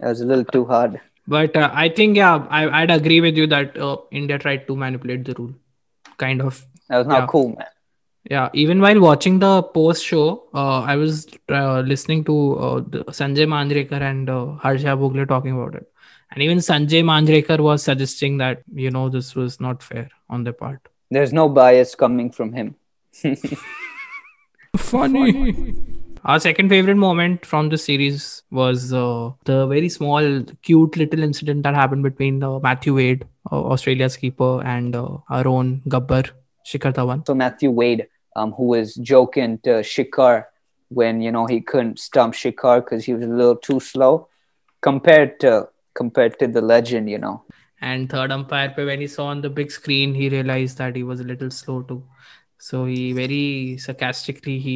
that 0.00 0.08
was 0.08 0.20
a 0.20 0.26
little 0.26 0.44
too 0.58 0.64
hard 0.74 1.00
but 1.26 1.56
uh, 1.56 1.70
i 1.72 1.88
think 1.88 2.16
yeah 2.16 2.46
I, 2.58 2.82
i'd 2.82 2.90
agree 2.98 3.20
with 3.20 3.36
you 3.42 3.46
that 3.56 3.76
uh, 3.88 3.96
india 4.22 4.38
tried 4.44 4.66
to 4.68 4.76
manipulate 4.84 5.24
the 5.24 5.34
rule 5.38 5.52
kind 6.26 6.42
of 6.50 6.62
that 6.88 6.98
was 6.98 7.06
not 7.14 7.20
Yeah. 7.22 7.26
cool 7.34 7.48
man 7.56 7.72
Yeah, 8.29 8.49
even 8.53 8.79
while 8.79 8.99
watching 9.01 9.39
the 9.39 9.63
post 9.63 10.05
show, 10.05 10.47
uh, 10.53 10.81
I 10.81 10.95
was 10.95 11.27
uh, 11.49 11.81
listening 11.81 12.23
to 12.25 12.55
uh, 12.57 12.75
the 12.87 13.03
Sanjay 13.05 13.45
Manjrekar 13.45 14.01
and 14.01 14.29
uh, 14.29 14.53
Harsha 14.53 14.95
Bhogle 14.95 15.27
talking 15.27 15.51
about 15.51 15.75
it. 15.75 15.91
And 16.31 16.41
even 16.41 16.59
Sanjay 16.59 17.03
Manjrekar 17.03 17.59
was 17.59 17.83
suggesting 17.83 18.37
that, 18.37 18.63
you 18.73 18.89
know, 18.91 19.09
this 19.09 19.35
was 19.35 19.59
not 19.59 19.83
fair 19.83 20.09
on 20.29 20.43
their 20.45 20.53
part. 20.53 20.79
there's 21.15 21.33
no 21.37 21.47
bias 21.47 21.93
coming 21.93 22.31
from 22.31 22.53
him 22.53 22.75
Funny. 24.77 25.75
Our 26.25 26.39
second 26.39 26.69
favorite 26.69 26.95
moment 26.95 27.45
from 27.45 27.69
the 27.69 27.77
series 27.77 28.43
was 28.49 28.93
uh, 28.93 29.31
the 29.43 29.67
very 29.67 29.89
small, 29.89 30.43
cute 30.61 30.95
little 30.97 31.21
incident 31.21 31.63
that 31.63 31.75
happened 31.75 32.01
between 32.03 32.41
uh, 32.41 32.59
Matthew 32.59 32.95
Wade, 32.95 33.25
uh, 33.51 33.61
Australia's 33.61 34.15
keeper, 34.17 34.63
and 34.63 34.95
uh, 34.95 35.17
our 35.29 35.47
own 35.47 35.81
Gabbar, 35.87 36.31
Shikhar 36.65 36.93
Dhawan. 36.93 37.25
so 37.27 37.35
Matthew 37.35 37.71
Wade 37.71 38.07
um 38.35 38.51
who 38.53 38.65
was 38.65 38.95
joking 38.95 39.59
to 39.63 39.81
Shikhar 39.93 40.45
when 40.89 41.21
you 41.21 41.31
know 41.31 41.45
he 41.45 41.59
couldn't 41.61 41.99
stump 41.99 42.33
Shikhar 42.33 42.83
because 42.83 43.05
he 43.05 43.13
was 43.13 43.23
a 43.23 43.27
little 43.27 43.55
too 43.55 43.79
slow 43.79 44.27
compared 44.81 45.39
to 45.41 45.67
compared 45.93 46.39
to 46.39 46.47
the 46.47 46.61
legend 46.61 47.09
you 47.09 47.17
know 47.17 47.43
And 47.85 48.09
third 48.11 48.31
umpire, 48.31 48.73
when 48.89 49.01
he 49.03 49.07
saw 49.13 49.23
on 49.29 49.39
the 49.45 49.49
big 49.55 49.71
screen, 49.77 50.13
he 50.17 50.27
realized 50.33 50.77
that 50.81 50.95
he 50.95 51.03
was 51.07 51.19
a 51.23 51.25
little 51.29 51.49
slow 51.55 51.81
too. 51.87 51.97
So 52.57 52.85
he 52.85 52.99
very 53.17 53.77
sarcastically 53.85 54.53
he 54.67 54.75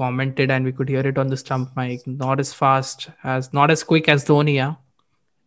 commented, 0.00 0.50
and 0.54 0.64
we 0.68 0.72
could 0.72 0.88
hear 0.94 1.04
it 1.10 1.20
on 1.22 1.28
the 1.34 1.36
stump 1.42 1.76
mic. 1.76 2.08
Not 2.24 2.40
as 2.44 2.50
fast 2.62 3.06
as, 3.34 3.52
not 3.58 3.70
as 3.74 3.84
quick 3.84 4.08
as 4.08 4.24
Dhoni. 4.30 4.54
Yeah, 4.54 4.74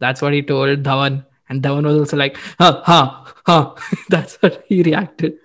that's 0.06 0.22
what 0.22 0.38
he 0.38 0.42
told 0.54 0.84
Dhawan, 0.88 1.26
and 1.50 1.62
Dhawan 1.62 1.90
was 1.92 1.98
also 2.04 2.22
like, 2.24 2.38
ha 2.64 2.72
ha 2.86 3.02
ha. 3.52 3.58
that's 4.16 4.38
what 4.46 4.64
he 4.70 4.82
reacted. 4.92 5.36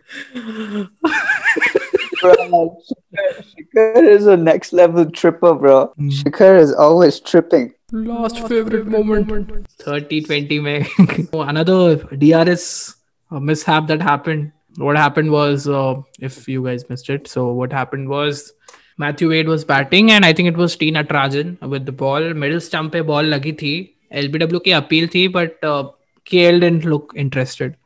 Bro 2.23 2.79
Shikhar 3.15 4.05
is 4.05 4.27
a 4.27 4.37
next 4.37 4.73
level 4.73 5.11
tripper 5.11 5.55
bro 5.55 5.93
Shikhar 5.99 6.59
is 6.59 6.73
always 6.73 7.19
tripping 7.21 7.73
Last 7.95 8.49
favorite 8.49 8.87
moment. 8.87 9.69
30 9.81 10.23
20 10.23 10.61
mein. 10.61 10.87
another 11.35 11.97
DRS 11.97 12.97
uh, 13.31 13.39
mishap 13.39 13.87
that 13.89 14.01
happened. 14.01 14.51
What 14.77 14.97
happened 14.97 15.31
was, 15.31 15.69
uh, 15.69 16.01
if 16.19 16.49
you 16.49 16.65
guys 16.65 16.89
missed 16.89 17.11
it, 17.11 17.29
so 17.29 17.53
what 17.53 17.71
happened 17.71 18.09
was 18.09 18.55
Matthew 18.97 19.29
Wade 19.29 19.47
was 19.47 19.67
batting, 19.67 20.11
and 20.11 20.25
I 20.25 20.33
think 20.33 20.49
it 20.49 20.57
was 20.57 20.75
T 20.75 20.91
Natarajan 20.91 21.61
with 21.69 21.85
the 21.85 21.93
ball. 21.93 22.33
Middle 22.33 22.61
stump 22.61 22.93
pe 22.93 23.03
ball 23.03 23.25
lagi 23.25 23.59
thi. 23.59 23.95
LBW 24.11 24.65
ki 24.65 24.73
appeal 24.73 25.07
thi, 25.07 25.27
but 25.27 25.63
uh, 25.63 25.91
KL 26.25 26.61
didn't 26.61 26.87
look 26.87 27.13
interested. 27.15 27.77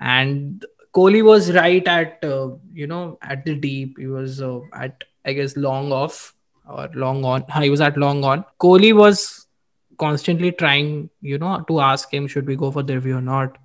And 0.00 0.66
Kohli 0.95 1.23
was 1.23 1.53
right 1.53 1.87
at, 1.87 2.23
uh, 2.23 2.49
you 2.73 2.87
know, 2.87 3.17
at 3.21 3.45
the 3.45 3.55
deep. 3.55 3.97
He 3.97 4.07
was 4.07 4.41
uh, 4.41 4.59
at, 4.73 5.03
I 5.25 5.33
guess, 5.33 5.55
long 5.55 5.91
off 5.91 6.33
or 6.67 6.89
long 6.93 7.23
on. 7.23 7.45
He 7.61 7.69
was 7.69 7.81
at 7.81 7.97
long 7.97 8.23
on. 8.23 8.43
Kohli 8.59 8.93
was 8.93 9.47
constantly 9.97 10.51
trying, 10.51 11.09
you 11.21 11.37
know, 11.37 11.61
to 11.67 11.79
ask 11.79 12.13
him, 12.13 12.27
should 12.27 12.47
we 12.47 12.55
go 12.55 12.71
for 12.71 12.83
the 12.83 12.95
review 12.95 13.17
or 13.17 13.21
not? 13.21 13.57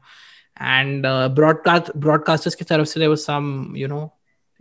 And 0.56 1.04
uh, 1.04 1.28
broadcast 1.28 1.90
broadcasters 1.98 2.56
ki 2.56 2.64
taraf 2.64 2.88
se 2.88 3.00
there 3.00 3.10
was 3.10 3.24
some, 3.24 3.74
you 3.76 3.88
know, 3.88 4.12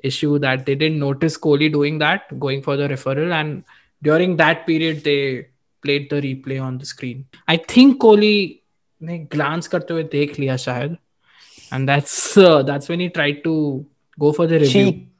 issue 0.04 0.40
that 0.40 0.66
they 0.66 0.76
didn't 0.76 1.00
notice 1.00 1.38
Kohli 1.38 1.72
doing 1.72 2.00
that, 2.00 2.38
going 2.40 2.62
for 2.62 2.76
the 2.76 2.88
referral, 2.88 3.32
and 3.32 3.64
during 4.04 4.36
that 4.38 4.68
period 4.68 5.04
they 5.04 5.48
played 5.82 6.10
the 6.10 6.22
replay 6.22 6.62
on 6.62 6.78
the 6.78 6.86
screen. 6.86 7.26
I 7.48 7.58
think 7.58 8.02
Kohli 8.02 8.62
ने 9.04 9.30
glance 9.30 9.68
करते 9.68 9.94
हुए 9.94 10.04
देख 10.04 10.40
लिया 10.40 10.56
शायद, 10.58 10.98
and 11.73 11.89
that's 11.89 12.37
uh, 12.37 12.63
that's 12.63 12.89
when 12.89 13.01
he 13.01 13.09
tried 13.09 13.43
to 13.45 13.85
go 14.19 14.33
for 14.33 14.47
the 14.47 14.61
review. 14.61 14.69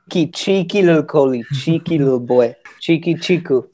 cheeky 0.09 0.27
cheeky 0.29 0.83
little 0.83 1.03
Kohli 1.03 1.45
cheeky 1.63 1.99
little 1.99 2.21
boy 2.21 2.55
cheeky 2.81 3.15
chiku 3.15 3.67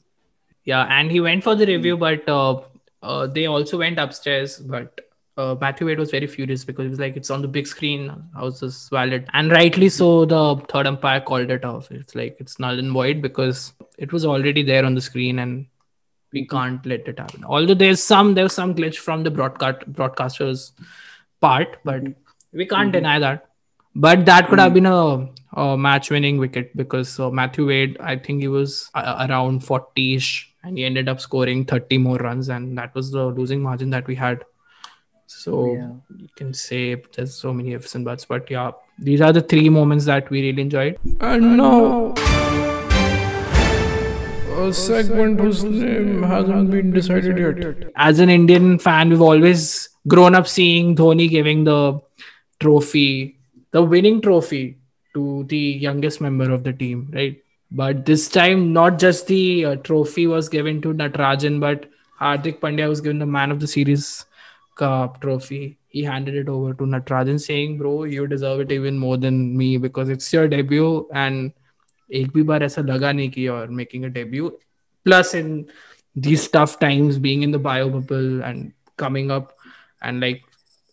Yeah, 0.65 0.85
and 0.89 1.09
he 1.09 1.19
went 1.21 1.43
for 1.43 1.55
the 1.55 1.65
review, 1.65 1.97
but 1.97 2.27
uh, 2.27 2.61
uh, 3.01 3.27
they 3.27 3.45
also 3.45 3.77
went 3.77 3.99
upstairs. 3.99 4.57
But 4.57 4.99
uh, 5.37 5.55
Matthew 5.61 5.87
Wade 5.87 5.99
was 5.99 6.11
very 6.11 6.27
furious 6.27 6.65
because 6.65 6.83
he 6.83 6.89
was 6.89 6.99
like, 6.99 7.15
"It's 7.15 7.29
on 7.29 7.41
the 7.41 7.47
big 7.47 7.67
screen. 7.67 8.11
How's 8.35 8.59
this 8.59 8.89
valid?" 8.89 9.29
And 9.33 9.51
rightly 9.51 9.89
so, 9.89 10.25
the 10.25 10.41
third 10.73 10.87
umpire 10.87 11.21
called 11.21 11.49
it 11.49 11.63
off. 11.63 11.89
It's 11.91 12.15
like 12.15 12.35
it's 12.39 12.59
null 12.59 12.79
and 12.79 12.91
void 12.91 13.21
because 13.21 13.73
it 13.97 14.11
was 14.11 14.25
already 14.25 14.63
there 14.63 14.83
on 14.83 14.93
the 14.93 15.05
screen, 15.09 15.39
and 15.39 15.67
we 16.33 16.45
can't 16.45 16.85
let 16.85 17.07
it 17.07 17.19
happen. 17.19 17.45
Although 17.45 17.79
there's 17.85 18.03
some 18.03 18.33
there's 18.33 18.53
some 18.53 18.75
glitch 18.75 18.97
from 18.97 19.23
the 19.23 19.31
broadcast 19.31 19.85
broadcaster's 20.01 20.73
part, 21.39 21.77
but 21.83 22.03
we 22.53 22.65
can't 22.65 22.91
deny 22.91 23.19
that. 23.19 23.45
But 23.95 24.25
that 24.25 24.47
could 24.49 24.59
have 24.59 24.73
been 24.73 24.85
a, 24.85 25.27
a 25.53 25.77
match-winning 25.77 26.37
wicket 26.37 26.75
because 26.77 27.19
uh, 27.19 27.31
Matthew 27.31 27.67
Wade, 27.67 27.97
I 27.99 28.15
think 28.15 28.41
he 28.41 28.47
was 28.47 28.89
uh, 28.93 29.25
around 29.27 29.61
40ish, 29.61 30.43
and 30.63 30.77
he 30.77 30.85
ended 30.85 31.09
up 31.09 31.19
scoring 31.19 31.65
30 31.65 31.97
more 31.97 32.17
runs, 32.17 32.49
and 32.49 32.77
that 32.77 32.93
was 32.93 33.11
the 33.11 33.25
losing 33.25 33.61
margin 33.61 33.89
that 33.91 34.05
we 34.07 34.13
had. 34.15 34.43
So 35.25 35.73
Yeah. 35.73 35.89
you 36.15 36.27
can 36.35 36.53
say 36.53 36.95
there's 37.15 37.33
so 37.33 37.51
many 37.53 37.73
ifs 37.73 37.95
and 37.95 38.05
buts, 38.05 38.25
but 38.25 38.49
yeah, 38.51 38.71
these 38.99 39.19
are 39.19 39.33
the 39.33 39.41
three 39.41 39.67
moments 39.69 40.05
that 40.05 40.29
we 40.29 40.41
really 40.41 40.61
enjoyed. 40.61 40.97
And 41.19 41.57
now, 41.57 42.13
a 44.59 44.73
segment 44.73 45.39
whose 45.39 45.63
name 45.63 46.23
hasn't 46.23 46.71
been 46.71 46.91
decided 46.91 47.37
yet. 47.37 47.89
As 47.95 48.19
an 48.19 48.29
Indian 48.29 48.79
fan, 48.79 49.09
we've 49.09 49.21
always 49.21 49.89
grown 50.07 50.33
up 50.35 50.47
seeing 50.47 50.95
Dhoni 50.95 51.29
giving 51.29 51.63
the 51.63 51.99
trophy, 52.60 53.38
the 53.70 53.82
winning 53.82 54.20
trophy, 54.20 54.78
to 55.14 55.44
the 55.44 55.58
youngest 55.58 56.20
member 56.20 56.50
of 56.50 56.64
the 56.64 56.72
team, 56.72 57.10
right? 57.12 57.42
But 57.70 58.06
this 58.06 58.28
time, 58.28 58.72
not 58.72 58.98
just 58.98 59.26
the 59.26 59.64
uh, 59.64 59.76
trophy 59.76 60.26
was 60.26 60.48
given 60.48 60.80
to 60.82 60.92
Natarajan, 60.94 61.60
but 61.60 61.90
Hardik 62.20 62.60
Pandya 62.60 62.88
was 62.88 63.00
given 63.00 63.18
the 63.18 63.26
Man 63.26 63.50
of 63.50 63.60
the 63.60 63.66
Series 63.66 64.24
Cup 64.76 65.20
trophy. 65.20 65.78
He 65.88 66.00
he 66.00 66.02
handed 66.02 66.34
it 66.34 66.48
over 66.48 66.74
to 66.74 66.84
Natarajan 66.84 67.40
saying, 67.40 67.78
Bro, 67.78 68.04
you 68.04 68.26
deserve 68.26 68.60
it 68.60 68.72
even 68.72 68.98
more 68.98 69.16
than 69.16 69.56
me 69.56 69.76
because 69.76 70.08
it's 70.08 70.32
your 70.32 70.48
debut 70.48 71.08
and 71.12 71.52
एक 72.12 72.32
भी 72.32 72.42
बार 72.42 72.62
ऐसा 72.62 72.82
लगा 72.82 73.12
नहीं 73.12 73.30
कि 73.30 73.42
you're 73.42 73.68
making 73.68 74.04
a 74.04 74.10
debut. 74.10 74.52
Plus 75.04 75.34
in 75.34 75.66
these 76.14 76.48
tough 76.48 76.78
times, 76.78 77.18
being 77.18 77.42
in 77.42 77.50
the 77.50 77.58
bio 77.58 77.88
bubble 77.88 78.42
and 78.42 78.72
coming 78.96 79.30
up 79.30 79.56
and 80.02 80.20
like 80.20 80.42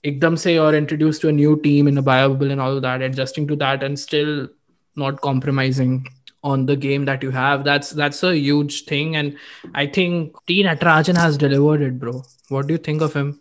ekdam 0.04 0.38
say 0.38 0.54
you're 0.54 0.74
introduced 0.74 1.20
to 1.22 1.28
a 1.28 1.32
new 1.32 1.60
team 1.60 1.88
in 1.88 1.98
a 1.98 2.02
bio 2.02 2.28
bubble 2.28 2.50
and 2.50 2.60
all 2.60 2.76
of 2.76 2.82
that, 2.82 3.02
adjusting 3.02 3.46
to 3.48 3.56
that 3.56 3.82
and 3.82 3.98
still 3.98 4.48
not 4.96 5.20
compromising 5.20 6.06
on 6.42 6.66
the 6.66 6.76
game 6.76 7.06
that 7.06 7.22
you 7.22 7.30
have. 7.30 7.64
That's 7.64 7.90
that's 7.90 8.22
a 8.22 8.36
huge 8.36 8.84
thing. 8.84 9.16
And 9.16 9.36
I 9.74 9.86
think 9.86 10.36
T 10.46 10.62
Natarajan 10.62 11.16
has 11.16 11.38
delivered 11.38 11.82
it, 11.82 11.98
bro. 11.98 12.22
What 12.48 12.66
do 12.66 12.74
you 12.74 12.78
think 12.78 13.02
of 13.02 13.14
him? 13.14 13.40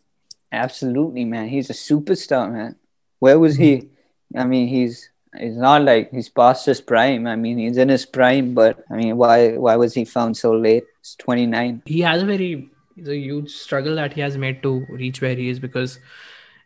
Absolutely, 0.52 1.26
man. 1.26 1.50
He's 1.50 1.70
a 1.70 1.74
superstar, 1.74 2.52
man. 2.52 2.76
Where 3.20 3.40
was 3.40 3.56
he? 3.56 3.76
Mm-hmm. 3.76 4.40
I 4.40 4.46
mean, 4.46 4.68
he's 4.68 5.10
he's 5.38 5.58
not 5.58 5.82
like 5.84 6.12
he's 6.12 6.30
past 6.30 6.66
his 6.66 6.80
prime. 6.80 7.28
I 7.28 7.36
mean, 7.36 7.58
he's 7.58 7.78
in 7.78 7.90
his 7.90 8.06
prime, 8.06 8.54
but 8.54 8.84
I 8.90 8.96
mean, 8.96 9.18
why 9.18 9.58
why 9.58 9.76
was 9.76 9.94
he 9.94 10.06
found 10.06 10.38
so 10.38 10.54
late? 10.54 10.86
He's 11.02 11.16
29. 11.16 11.84
He 11.86 12.02
has 12.02 12.24
a 12.24 12.26
very 12.26 12.70
a 13.06 13.16
huge 13.16 13.52
struggle 13.52 13.96
that 13.96 14.14
he 14.14 14.22
has 14.22 14.38
made 14.38 14.62
to 14.62 14.86
reach 14.90 15.20
where 15.20 15.36
he 15.36 15.50
is 15.50 15.60
because 15.60 16.00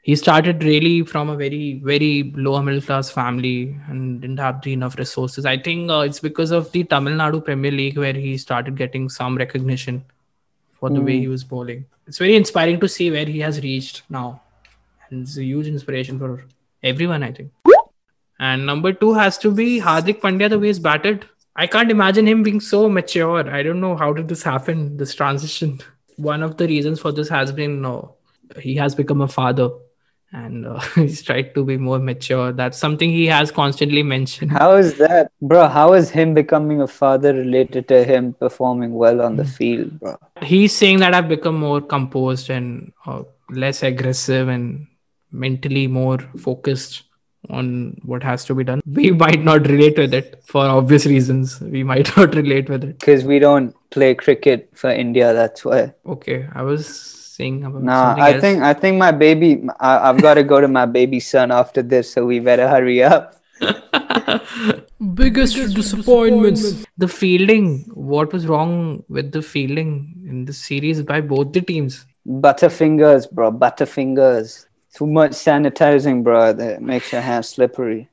he 0.02 0.16
started 0.16 0.64
really 0.64 1.04
from 1.04 1.30
a 1.30 1.36
very 1.36 1.82
very 1.84 2.32
lower 2.36 2.62
middle 2.64 2.82
class 2.82 3.10
family 3.10 3.76
and 3.88 4.22
didn't 4.22 4.40
have 4.40 4.62
the 4.62 4.74
enough 4.74 4.98
resources. 4.98 5.46
I 5.46 5.58
think 5.58 5.92
uh, 5.92 6.00
it's 6.00 6.20
because 6.20 6.52
of 6.52 6.72
the 6.72 6.84
Tamil 6.84 7.14
Nadu 7.14 7.44
Premier 7.44 7.72
League 7.72 7.98
where 7.98 8.14
he 8.14 8.38
started 8.38 8.78
getting 8.78 9.10
some 9.10 9.38
recognition 9.38 10.06
for 10.80 10.90
the 10.90 11.02
way 11.02 11.20
he 11.20 11.28
was 11.28 11.44
bowling. 11.44 11.86
It's 12.06 12.20
very 12.20 12.36
inspiring 12.36 12.80
to 12.80 12.88
see 12.88 13.10
where 13.12 13.26
he 13.26 13.40
has 13.40 13.62
reached 13.62 14.04
now. 14.10 14.42
And 15.10 15.24
it's 15.24 15.38
a 15.38 15.44
huge 15.44 15.68
inspiration 15.68 16.20
for 16.20 16.46
everyone, 16.84 17.24
I 17.24 17.32
think. 17.32 17.52
And 18.40 18.66
number 18.66 18.94
two 18.94 19.14
has 19.14 19.38
to 19.40 19.52
be 19.52 19.80
Hardik 19.80 20.22
Pandya, 20.22 20.50
the 20.50 20.60
way 20.60 20.68
he's 20.68 20.80
batted. 20.80 21.26
I 21.56 21.66
can't 21.66 21.90
imagine 21.90 22.28
him 22.28 22.44
being 22.44 22.60
so 22.60 22.88
mature. 22.88 23.50
I 23.50 23.64
don't 23.64 23.82
know 23.82 23.96
how 23.96 24.14
did 24.14 24.28
this 24.28 24.44
happen, 24.44 24.98
this 24.98 25.16
transition. 25.16 25.80
One 26.18 26.44
of 26.44 26.58
the 26.58 26.68
reasons 26.68 27.00
for 27.00 27.12
this 27.12 27.30
has 27.30 27.52
been 27.52 27.86
uh, 27.86 28.02
he 28.60 28.76
has 28.76 28.96
become 28.96 29.22
a 29.22 29.28
father 29.28 29.70
and 30.34 30.66
uh, 30.66 30.80
he's 30.96 31.22
tried 31.22 31.54
to 31.56 31.64
be 31.64 31.78
more 31.78 32.00
mature. 32.00 32.52
That's 32.52 32.78
something 32.78 33.10
he 33.10 33.28
has 33.28 33.52
constantly 33.52 34.04
mentioned. 34.04 34.52
How 34.52 34.76
is 34.76 34.98
that, 34.98 35.32
bro? 35.42 35.68
How 35.68 35.94
is 35.94 36.10
him 36.10 36.34
becoming 36.34 36.82
a 36.82 36.88
father 36.88 37.34
related 37.34 37.88
to 37.90 38.04
him 38.04 38.34
performing 38.34 38.94
well 38.94 39.22
on 39.22 39.38
the 39.38 39.46
field, 39.46 40.00
bro? 40.00 40.18
He's 40.42 40.76
saying 40.76 41.00
that 41.00 41.14
I've 41.14 41.30
become 41.30 41.58
more 41.58 41.82
composed 41.82 42.50
and 42.50 42.92
uh, 43.06 43.24
less 43.50 43.84
aggressive 43.84 44.48
and 44.50 44.88
mentally 45.32 45.88
more 45.88 46.20
focused 46.38 47.04
on 47.50 47.98
what 48.04 48.24
has 48.24 48.44
to 48.46 48.56
be 48.56 48.64
done. 48.64 48.82
We 48.86 49.12
might 49.12 49.42
not 49.42 49.68
relate 49.68 49.98
with 49.98 50.14
it 50.14 50.44
for 50.46 50.66
obvious 50.66 51.06
reasons. 51.06 51.62
We 51.62 51.84
might 51.84 52.16
not 52.18 52.36
relate 52.36 52.70
with 52.70 52.84
it. 52.84 53.00
Because 53.00 53.24
we 53.24 53.40
don't 53.40 53.74
play 53.90 54.16
cricket 54.16 54.70
for 54.74 54.90
India. 54.90 55.34
That's 55.34 55.64
why. 55.64 55.94
Okay, 56.06 56.48
I 56.54 56.64
was 56.64 57.17
saying 57.38 57.64
about 57.64 57.84
Nah, 57.84 58.00
something 58.16 58.24
I 58.24 58.32
else. 58.34 58.42
think 58.42 58.64
I 58.64 58.74
think 58.74 58.98
my 58.98 59.12
baby. 59.12 59.50
I, 59.80 60.10
I've 60.10 60.22
got 60.22 60.36
to 60.36 60.44
go 60.44 60.62
to 60.62 60.68
my 60.68 60.86
baby 60.86 61.20
son 61.20 61.52
after 61.52 61.82
this, 61.82 62.12
so 62.14 62.26
we 62.26 62.40
better 62.40 62.68
hurry 62.68 63.04
up. 63.04 63.36
Biggest 65.14 65.56
disappointments. 65.76 66.86
the 66.98 67.08
fielding. 67.08 67.68
What 67.94 68.34
was 68.34 68.48
wrong 68.48 69.04
with 69.10 69.32
the 69.32 69.42
fielding 69.42 70.26
in 70.28 70.46
the 70.46 70.54
series 70.54 71.02
by 71.02 71.22
both 71.22 71.54
the 71.54 71.62
teams? 71.62 72.06
Butterfingers, 72.28 73.32
bro. 73.32 73.52
Butterfingers. 73.52 74.66
Too 74.94 75.08
much 75.08 75.32
sanitizing, 75.32 76.24
bro. 76.24 76.54
That 76.54 76.82
makes 76.82 77.12
your 77.12 77.22
hands 77.22 77.50
slippery 77.50 78.10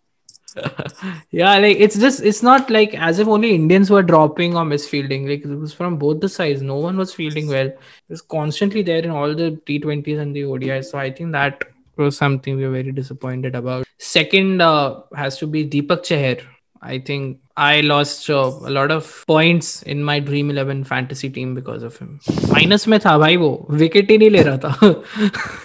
Yeah, 1.31 1.57
like 1.57 1.77
it's 1.79 1.97
just 1.97 2.21
it's 2.23 2.41
not 2.43 2.69
like 2.69 2.93
as 2.95 3.19
if 3.19 3.27
only 3.27 3.53
Indians 3.55 3.89
were 3.89 4.03
dropping 4.03 4.55
or 4.55 4.63
misfielding. 4.65 5.27
Like 5.29 5.45
it 5.45 5.55
was 5.55 5.73
from 5.73 5.97
both 5.97 6.19
the 6.21 6.29
sides. 6.29 6.61
No 6.61 6.75
one 6.75 6.97
was 6.97 7.13
fielding 7.13 7.47
well. 7.47 7.67
It 7.67 7.79
was 8.09 8.21
constantly 8.21 8.81
there 8.81 9.03
in 9.03 9.11
all 9.11 9.35
the 9.35 9.51
T20s 9.67 10.19
and 10.19 10.35
the 10.35 10.43
ODIs. 10.43 10.85
So 10.85 10.97
I 10.97 11.11
think 11.11 11.31
that 11.33 11.63
was 11.97 12.17
something 12.17 12.57
we 12.57 12.65
were 12.65 12.71
very 12.71 12.91
disappointed 12.91 13.55
about. 13.55 13.85
Second 13.97 14.61
uh, 14.61 15.01
has 15.15 15.37
to 15.37 15.47
be 15.47 15.67
Deepak 15.67 16.03
Chahar. 16.03 16.41
I 16.81 16.99
think 16.99 17.39
I 17.57 17.81
lost 17.81 18.29
uh, 18.29 18.51
a 18.65 18.71
lot 18.71 18.89
of 18.89 19.25
points 19.27 19.83
in 19.83 20.01
my 20.01 20.19
Dream 20.21 20.49
11 20.49 20.85
fantasy 20.85 21.29
team 21.29 21.53
because 21.53 21.83
of 21.83 21.97
him. 21.97 22.19
Minus 22.51 22.87
में 22.87 22.99
था 23.05 23.17
भाई 23.17 23.35
वो 23.37 23.67
wicket 23.71 24.11
ही 24.11 24.17
नहीं 24.17 24.29
ले 24.29 24.41
रहा 24.43 24.57
था 24.57 24.93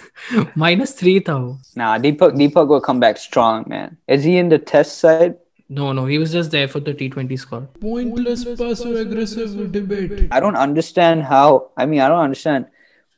Minus 0.54 0.92
three 0.92 1.18
though. 1.18 1.58
Nah, 1.76 1.98
Deepak 1.98 2.36
Deepak 2.36 2.68
will 2.68 2.80
come 2.80 3.00
back 3.00 3.16
strong, 3.18 3.64
man. 3.66 3.96
Is 4.06 4.24
he 4.24 4.36
in 4.36 4.48
the 4.48 4.58
test 4.58 4.98
side? 4.98 5.36
No, 5.68 5.92
no, 5.92 6.06
he 6.06 6.18
was 6.18 6.32
just 6.32 6.50
there 6.50 6.66
for 6.66 6.80
the 6.80 6.92
T20 6.92 7.38
score. 7.38 7.68
Pointless 7.80 8.44
passive 8.44 8.96
aggressive 8.96 9.70
debate. 9.70 10.26
I 10.32 10.40
don't 10.40 10.56
understand 10.56 11.22
how. 11.22 11.70
I 11.76 11.86
mean, 11.86 12.00
I 12.00 12.08
don't 12.08 12.24
understand 12.24 12.66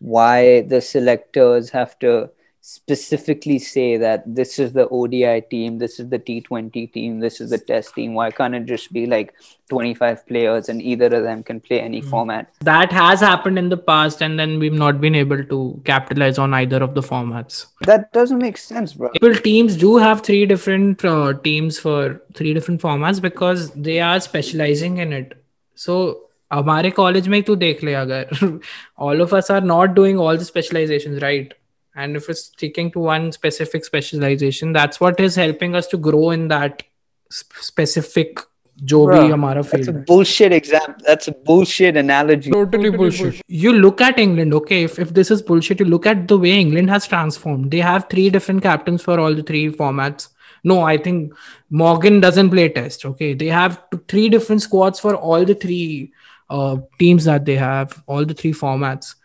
why 0.00 0.62
the 0.62 0.80
selectors 0.80 1.70
have 1.70 1.98
to 2.00 2.30
specifically 2.69 3.57
say 3.59 3.95
that 3.95 4.23
this 4.25 4.59
is 4.59 4.73
the 4.73 4.89
ODI 4.89 5.39
team, 5.49 5.77
this 5.77 6.01
is 6.01 6.09
the 6.09 6.19
T20 6.19 6.91
team, 6.91 7.19
this 7.21 7.39
is 7.39 7.49
the 7.49 7.57
test 7.57 7.95
team. 7.95 8.13
Why 8.13 8.29
can't 8.29 8.53
it 8.53 8.65
just 8.65 8.91
be 8.91 9.05
like 9.05 9.33
25 9.69 10.27
players 10.27 10.67
and 10.67 10.81
either 10.81 11.05
of 11.05 11.23
them 11.23 11.43
can 11.43 11.61
play 11.61 11.79
any 11.79 12.01
format? 12.01 12.51
that 12.61 12.91
has 12.91 13.21
happened 13.21 13.57
in 13.57 13.69
the 13.69 13.77
past 13.77 14.21
and 14.21 14.37
then 14.37 14.59
we've 14.59 14.73
not 14.73 14.99
been 14.99 15.15
able 15.15 15.43
to 15.45 15.81
capitalize 15.85 16.37
on 16.37 16.53
either 16.53 16.83
of 16.83 16.93
the 16.93 17.01
formats 17.01 17.67
That 17.85 18.11
doesn't 18.11 18.39
make 18.39 18.57
sense, 18.57 18.93
bro. 18.93 19.11
Well, 19.21 19.35
teams 19.35 19.77
do 19.77 19.95
have 19.95 20.21
three 20.21 20.45
different 20.45 21.05
uh, 21.05 21.33
teams 21.45 21.79
for 21.79 22.21
three 22.33 22.53
different 22.53 22.81
formats 22.81 23.21
because 23.21 23.71
they 23.71 24.01
are 24.01 24.19
specializing 24.19 24.97
in 24.97 25.13
it. 25.13 25.41
So 25.75 26.15
हमारे 26.53 26.89
college 26.97 27.27
में 27.27 27.37
ही 27.37 27.41
तू 27.43 27.55
देख 27.55 27.83
ले 27.83 27.93
अगर 27.93 28.59
all 29.05 29.21
of 29.21 29.33
us 29.39 29.49
are 29.55 29.61
not 29.61 29.95
doing 29.95 30.19
all 30.25 30.37
the 30.37 30.45
specializations 30.49 31.21
right 31.21 31.53
and 31.95 32.15
if 32.15 32.29
it's 32.29 32.41
sticking 32.45 32.91
to 32.91 32.99
one 32.99 33.31
specific 33.31 33.85
specialization 33.85 34.73
that's 34.73 34.99
what 34.99 35.19
is 35.19 35.35
helping 35.35 35.75
us 35.75 35.87
to 35.87 35.97
grow 35.97 36.29
in 36.31 36.47
that 36.47 36.83
sp- 37.31 37.63
specific 37.69 38.43
जो 38.89 38.97
भी 39.07 39.17
Bruh, 39.17 39.31
हमारा 39.33 39.61
That's 39.63 39.73
a 39.73 39.77
field 39.77 39.95
है. 39.95 40.05
bullshit 40.05 40.53
exam. 40.53 40.95
That's 41.05 41.27
a 41.27 41.31
bullshit 41.31 41.95
analogy. 41.97 42.51
Totally 42.51 42.91
bullshit. 42.91 43.41
you 43.47 43.71
look 43.73 44.01
at 44.01 44.19
England, 44.19 44.53
okay, 44.53 44.83
if, 44.83 44.99
if 44.99 45.13
this 45.15 45.31
is 45.31 45.41
bullshit, 45.41 45.79
you 45.79 45.85
look 45.85 46.05
at 46.05 46.27
the 46.27 46.37
way 46.37 46.51
England 46.59 46.91
has 46.91 47.07
transformed. 47.07 47.71
They 47.71 47.79
have 47.79 48.05
three 48.11 48.29
different 48.29 48.61
captains 48.61 49.01
for 49.01 49.19
all 49.19 49.33
the 49.33 49.41
three 49.41 49.71
formats. 49.71 50.27
No, 50.63 50.81
I 50.83 50.97
think 50.97 51.33
Morgan 51.71 52.19
doesn't 52.19 52.51
play 52.51 52.69
test, 52.69 53.03
okay. 53.05 53.33
They 53.33 53.47
have 53.47 53.81
t- 53.89 53.97
three 54.07 54.29
different 54.29 54.61
squads 54.61 54.99
for 54.99 55.15
all 55.15 55.43
the 55.43 55.55
three 55.55 56.11
uh, 56.51 56.77
teams 56.99 57.23
that 57.25 57.45
they 57.45 57.55
have, 57.55 58.03
all 58.05 58.25
the 58.25 58.35
three 58.35 58.53
formats. 58.53 59.15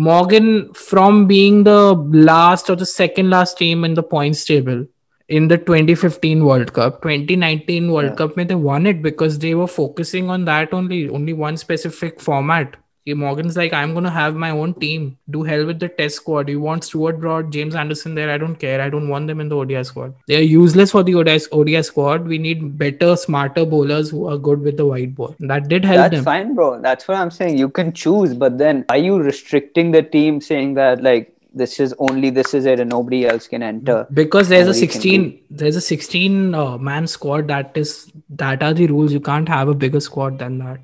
Morgan, 0.00 0.72
from 0.72 1.26
being 1.26 1.64
the 1.64 1.94
last 2.28 2.70
or 2.70 2.76
the 2.76 2.86
second 2.86 3.28
last 3.28 3.58
team 3.58 3.84
in 3.84 3.94
the 3.94 4.02
points 4.02 4.44
table 4.46 4.86
in 5.28 5.48
the 5.48 5.58
2015 5.58 6.44
World 6.44 6.72
Cup, 6.72 7.02
2019 7.02 7.90
World 7.92 8.12
Yeah. 8.12 8.14
Cup, 8.14 8.34
they 8.34 8.54
won 8.54 8.86
it 8.86 9.02
because 9.02 9.38
they 9.38 9.54
were 9.54 9.66
focusing 9.66 10.30
on 10.30 10.46
that 10.46 10.72
only, 10.72 11.08
only 11.10 11.34
one 11.34 11.58
specific 11.58 12.18
format. 12.20 12.76
Okay, 13.06 13.14
Morgan's 13.14 13.56
like, 13.56 13.72
I'm 13.72 13.94
gonna 13.94 14.10
have 14.10 14.34
my 14.36 14.50
own 14.50 14.74
team. 14.74 15.16
Do 15.30 15.42
hell 15.42 15.64
with 15.64 15.80
the 15.80 15.88
test 15.88 16.16
squad. 16.16 16.50
You 16.50 16.60
want 16.60 16.84
Stuart 16.84 17.18
Broad, 17.18 17.50
James 17.50 17.74
Anderson 17.74 18.14
there? 18.14 18.30
I 18.30 18.36
don't 18.36 18.56
care. 18.56 18.82
I 18.82 18.90
don't 18.90 19.08
want 19.08 19.26
them 19.26 19.40
in 19.40 19.48
the 19.48 19.56
ODI 19.56 19.84
squad. 19.84 20.14
They 20.28 20.36
are 20.36 20.48
useless 20.50 20.90
for 20.90 21.02
the 21.02 21.14
ODI, 21.14 21.40
ODI 21.50 21.82
squad. 21.82 22.26
We 22.26 22.36
need 22.36 22.76
better, 22.76 23.16
smarter 23.16 23.64
bowlers 23.64 24.10
who 24.10 24.26
are 24.28 24.36
good 24.36 24.60
with 24.60 24.76
the 24.76 24.84
white 24.84 25.14
ball. 25.14 25.34
That 25.40 25.68
did 25.68 25.86
help 25.86 25.96
them. 25.96 26.10
That's 26.10 26.16
them. 26.16 26.24
fine, 26.24 26.54
bro. 26.54 26.82
That's 26.82 27.08
what 27.08 27.16
I'm 27.16 27.30
saying. 27.30 27.56
You 27.56 27.70
can 27.70 27.94
choose, 27.94 28.34
but 28.34 28.58
then 28.58 28.84
are 28.90 28.98
you 28.98 29.16
restricting 29.16 29.92
the 29.92 30.02
team 30.02 30.42
saying 30.42 30.74
that 30.74 31.02
like 31.02 31.34
this 31.54 31.80
is 31.80 31.94
only 31.98 32.28
this 32.28 32.52
is 32.52 32.66
it 32.66 32.80
and 32.80 32.90
nobody 32.90 33.26
else 33.26 33.48
can 33.48 33.62
enter? 33.62 34.06
because 34.12 34.50
there's 34.50 34.68
a 34.68 34.72
Nobody 34.72 34.86
can 34.86 35.00
16 35.00 35.42
there's 35.50 35.76
a 35.76 35.80
16 35.80 36.54
uh, 36.54 36.78
man 36.78 37.06
squad 37.06 37.48
that 37.48 37.76
is 37.76 38.12
that 38.28 38.62
are 38.62 38.72
the 38.72 38.86
rules 38.86 39.12
you 39.12 39.18
can't 39.20 39.48
have 39.48 39.68
a 39.68 39.74
bigger 39.74 39.98
squad 39.98 40.38
than 40.38 40.58
that 40.58 40.78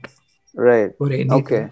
Right. 0.57 0.93
Okay. 1.01 1.69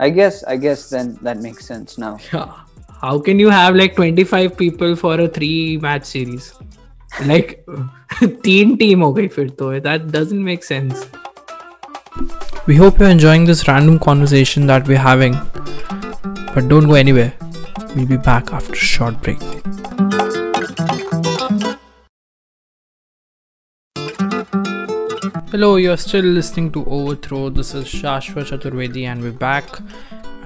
I 0.00 0.10
guess 0.10 0.42
I 0.44 0.56
guess 0.56 0.90
then 0.90 1.18
that 1.22 1.38
makes 1.38 1.66
sense 1.66 1.98
now. 1.98 2.18
Yeah. 2.32 2.52
How 3.00 3.18
can 3.18 3.38
you 3.38 3.50
have 3.50 3.76
like 3.76 3.96
25 3.96 4.56
people 4.56 4.96
for 4.96 5.20
a 5.20 5.28
three 5.28 5.76
match 5.78 6.04
series? 6.04 6.54
Like 7.26 7.66
teen 8.42 8.78
team 8.78 9.02
okay 9.04 9.28
fir 9.28 9.46
to 9.48 9.80
that 9.80 10.10
doesn't 10.10 10.42
make 10.42 10.64
sense. 10.64 11.06
We 12.66 12.76
hope 12.76 12.98
you're 12.98 13.10
enjoying 13.10 13.44
this 13.44 13.68
random 13.68 13.98
conversation 13.98 14.66
that 14.68 14.88
we're 14.88 14.98
having. 14.98 15.34
But 16.54 16.68
don't 16.68 16.88
go 16.88 16.94
anywhere. 16.94 17.34
We'll 17.94 18.06
be 18.06 18.16
back 18.16 18.52
after 18.52 18.72
a 18.72 18.76
short 18.76 19.20
break. 19.20 19.40
Hello, 25.54 25.76
you're 25.76 25.96
still 25.96 26.24
listening 26.24 26.72
to 26.72 26.84
Overthrow. 26.86 27.48
This 27.48 27.74
is 27.74 27.84
Shashwat 27.84 28.46
Chaturvedi, 28.46 29.04
and 29.06 29.22
we're 29.22 29.30
back. 29.30 29.78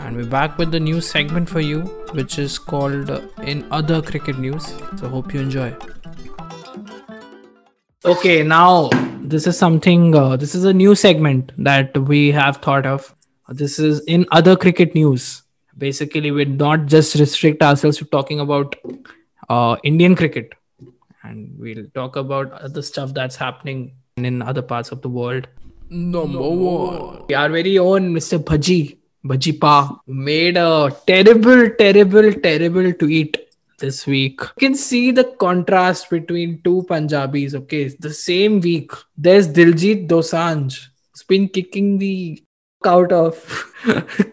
and 0.00 0.14
we're 0.14 0.26
back 0.26 0.58
with 0.58 0.70
the 0.70 0.78
new 0.78 1.00
segment 1.00 1.48
for 1.48 1.60
you, 1.60 1.80
which 2.18 2.38
is 2.38 2.58
called 2.58 3.08
uh, 3.08 3.22
In 3.42 3.66
Other 3.70 4.02
Cricket 4.02 4.38
News. 4.38 4.66
So, 4.98 5.08
hope 5.08 5.32
you 5.32 5.40
enjoy. 5.40 5.74
Okay, 8.04 8.42
now 8.42 8.90
this 9.22 9.46
is 9.46 9.56
something, 9.56 10.14
uh, 10.14 10.36
this 10.36 10.54
is 10.54 10.64
a 10.64 10.74
new 10.74 10.94
segment 10.94 11.52
that 11.56 11.96
we 11.96 12.30
have 12.32 12.58
thought 12.58 12.84
of. 12.84 13.14
This 13.48 13.78
is 13.78 14.00
In 14.00 14.26
Other 14.30 14.56
Cricket 14.56 14.94
News. 14.94 15.42
Basically, 15.78 16.32
we're 16.32 16.54
not 16.66 16.84
just 16.84 17.14
restrict 17.14 17.62
ourselves 17.62 17.96
to 17.96 18.04
talking 18.04 18.40
about 18.40 18.76
uh, 19.48 19.78
Indian 19.84 20.14
cricket, 20.14 20.52
and 21.22 21.58
we'll 21.58 21.86
talk 21.94 22.16
about 22.16 22.52
other 22.52 22.82
stuff 22.82 23.14
that's 23.14 23.36
happening 23.36 23.92
in 24.24 24.42
other 24.42 24.62
parts 24.62 24.90
of 24.90 25.02
the 25.02 25.08
world. 25.08 25.48
Number 25.90 26.38
one. 26.38 27.34
Our 27.34 27.48
very 27.48 27.78
own 27.78 28.12
Mr. 28.14 28.38
Bhaji, 28.38 28.98
Bhaji 29.24 29.58
Pa, 29.60 30.00
made 30.06 30.56
a 30.56 30.94
terrible, 31.06 31.70
terrible, 31.70 32.32
terrible 32.34 32.92
tweet 32.92 33.38
this 33.78 34.06
week. 34.06 34.40
You 34.40 34.68
can 34.68 34.74
see 34.74 35.10
the 35.10 35.24
contrast 35.24 36.10
between 36.10 36.60
two 36.62 36.84
Punjabis. 36.88 37.54
Okay, 37.54 37.88
the 37.88 38.12
same 38.12 38.60
week, 38.60 38.92
there's 39.16 39.48
Diljit 39.48 40.08
Dosanjh, 40.08 40.78
who's 41.12 41.22
been 41.22 41.48
kicking 41.48 41.98
the 41.98 42.42
out 42.86 43.12
of 43.12 43.34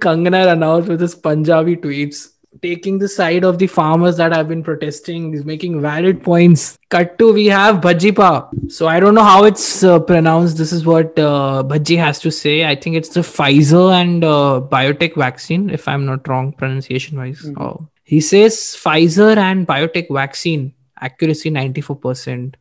Kangana 0.04 0.46
Ranaut 0.48 0.88
with 0.88 1.02
his 1.02 1.16
Punjabi 1.16 1.78
tweets 1.78 2.35
taking 2.66 2.98
the 2.98 3.08
side 3.08 3.44
of 3.50 3.60
the 3.60 3.68
farmers 3.68 4.18
that 4.18 4.34
have 4.34 4.48
been 4.48 4.64
protesting. 4.64 5.32
He's 5.34 5.46
making 5.46 5.82
valid 5.82 6.24
points. 6.24 6.78
Cut 6.90 7.18
to 7.20 7.32
we 7.34 7.46
have 7.48 7.82
Bhajipa. 7.82 8.72
So 8.72 8.88
I 8.88 9.00
don't 9.00 9.16
know 9.20 9.24
how 9.24 9.44
it's 9.44 9.84
uh, 9.84 10.00
pronounced. 10.00 10.58
This 10.58 10.74
is 10.74 10.86
what 10.86 11.20
uh, 11.20 11.64
Bhaji 11.74 11.98
has 11.98 12.20
to 12.26 12.32
say. 12.32 12.56
I 12.66 12.76
think 12.76 12.96
it's 12.96 13.10
the 13.10 13.22
Pfizer 13.22 13.86
and 14.02 14.24
uh, 14.24 14.62
biotech 14.76 15.16
vaccine, 15.16 15.70
if 15.70 15.88
I'm 15.88 16.06
not 16.06 16.28
wrong, 16.28 16.54
pronunciation 16.54 17.18
wise. 17.18 17.42
Mhm. 17.42 17.62
Oh. 17.62 17.88
He 18.04 18.22
says 18.22 18.54
Pfizer 18.84 19.32
and 19.38 19.68
biotech 19.68 20.14
vaccine 20.22 20.74
accuracy 21.10 21.52
94%. 21.52 22.56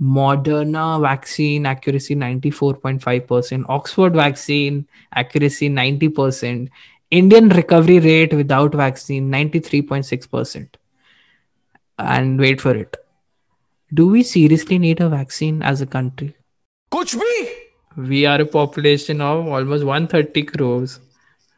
Moderna 0.00 1.00
vaccine 1.00 1.66
accuracy 1.66 2.16
94.5%. 2.16 3.64
Oxford 3.68 4.14
vaccine 4.14 4.86
accuracy 5.22 5.68
90%. 5.68 6.68
Indian 7.13 7.49
recovery 7.49 7.99
rate 7.99 8.33
without 8.33 8.75
vaccine 8.75 9.31
93.6%. 9.31 10.63
And 11.99 12.39
wait 12.39 12.61
for 12.61 12.75
it. 12.75 12.97
Do 13.93 14.07
we 14.07 14.23
seriously 14.23 14.77
need 14.77 15.01
a 15.01 15.09
vaccine 15.09 15.61
as 15.61 15.81
a 15.81 15.89
country? 15.95 16.29
कुछ 16.91 17.15
भी 17.15 17.47
We 17.99 18.23
are 18.25 18.39
a 18.41 18.47
population 18.47 19.17
of 19.21 19.47
almost 19.47 19.83
130 19.83 20.45
crores. 20.51 20.89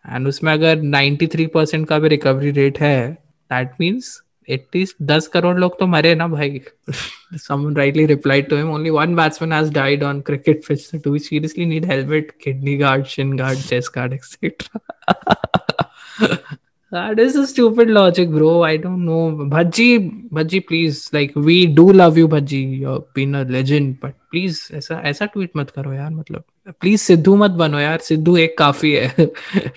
And 0.10 0.28
उसमें 0.28 0.54
अगर 0.54 0.82
93% 0.82 1.86
का 1.86 2.00
भी 2.00 2.10
recovery 2.10 2.54
rate 2.54 2.80
है, 2.80 3.18
that 3.52 3.68
means 3.82 4.06
Least 4.49 4.97
10 5.07 5.29
crore 5.29 5.57
लोग 5.59 5.79
तो 5.79 5.87
मरे 5.87 6.15
ना 6.15 6.29
भाई. 6.29 6.61
Someone 7.37 7.75
rightly 7.75 8.07
replied 8.07 8.49
to 8.51 8.57
him, 8.57 8.71
only 8.71 8.91
one 8.91 9.15
batsman 9.17 9.51
has 9.51 9.71
died 9.71 10.03
on 10.03 10.23
cricket 10.23 10.65
pitch. 10.67 10.87
So 10.87 10.99
do 10.99 11.11
we 11.11 11.19
seriously 11.19 11.65
need 11.65 11.85
helmet, 11.85 12.39
kidney 12.39 12.77
guard, 12.77 13.07
shin 13.07 13.37
guard, 13.37 13.59
chest 13.59 13.93
guard, 13.93 14.13
etc.? 14.13 14.53
That 16.93 17.19
is 17.19 17.35
a 17.35 17.47
stupid 17.47 17.91
logic, 17.91 18.31
bro. 18.31 18.63
I 18.63 18.77
don't 18.77 19.05
know. 19.05 19.33
Bhaji, 19.33 20.29
Bhaji, 20.31 20.67
please. 20.67 21.13
Like, 21.13 21.35
we 21.35 21.67
do 21.67 21.93
love 21.93 22.17
you, 22.17 22.29
Bhaji. 22.29 22.79
You've 22.79 23.13
been 23.13 23.35
a 23.35 23.43
legend. 23.45 23.99
But 24.01 24.15
please, 24.31 24.71
ऐसा 24.75 25.01
ऐसा 25.11 25.29
tweet 25.33 25.57
मत 25.57 25.71
करो 25.71 25.93
यार 25.93 26.11
मतलब. 26.11 26.45
Please 26.81 27.03
Sidhu 27.03 27.37
मत 27.37 27.51
बनो 27.65 27.79
यार. 27.79 27.99
सिद्धू 27.99 28.37
एक 28.37 28.57
काफ़ी 28.59 28.93
है 28.93 29.31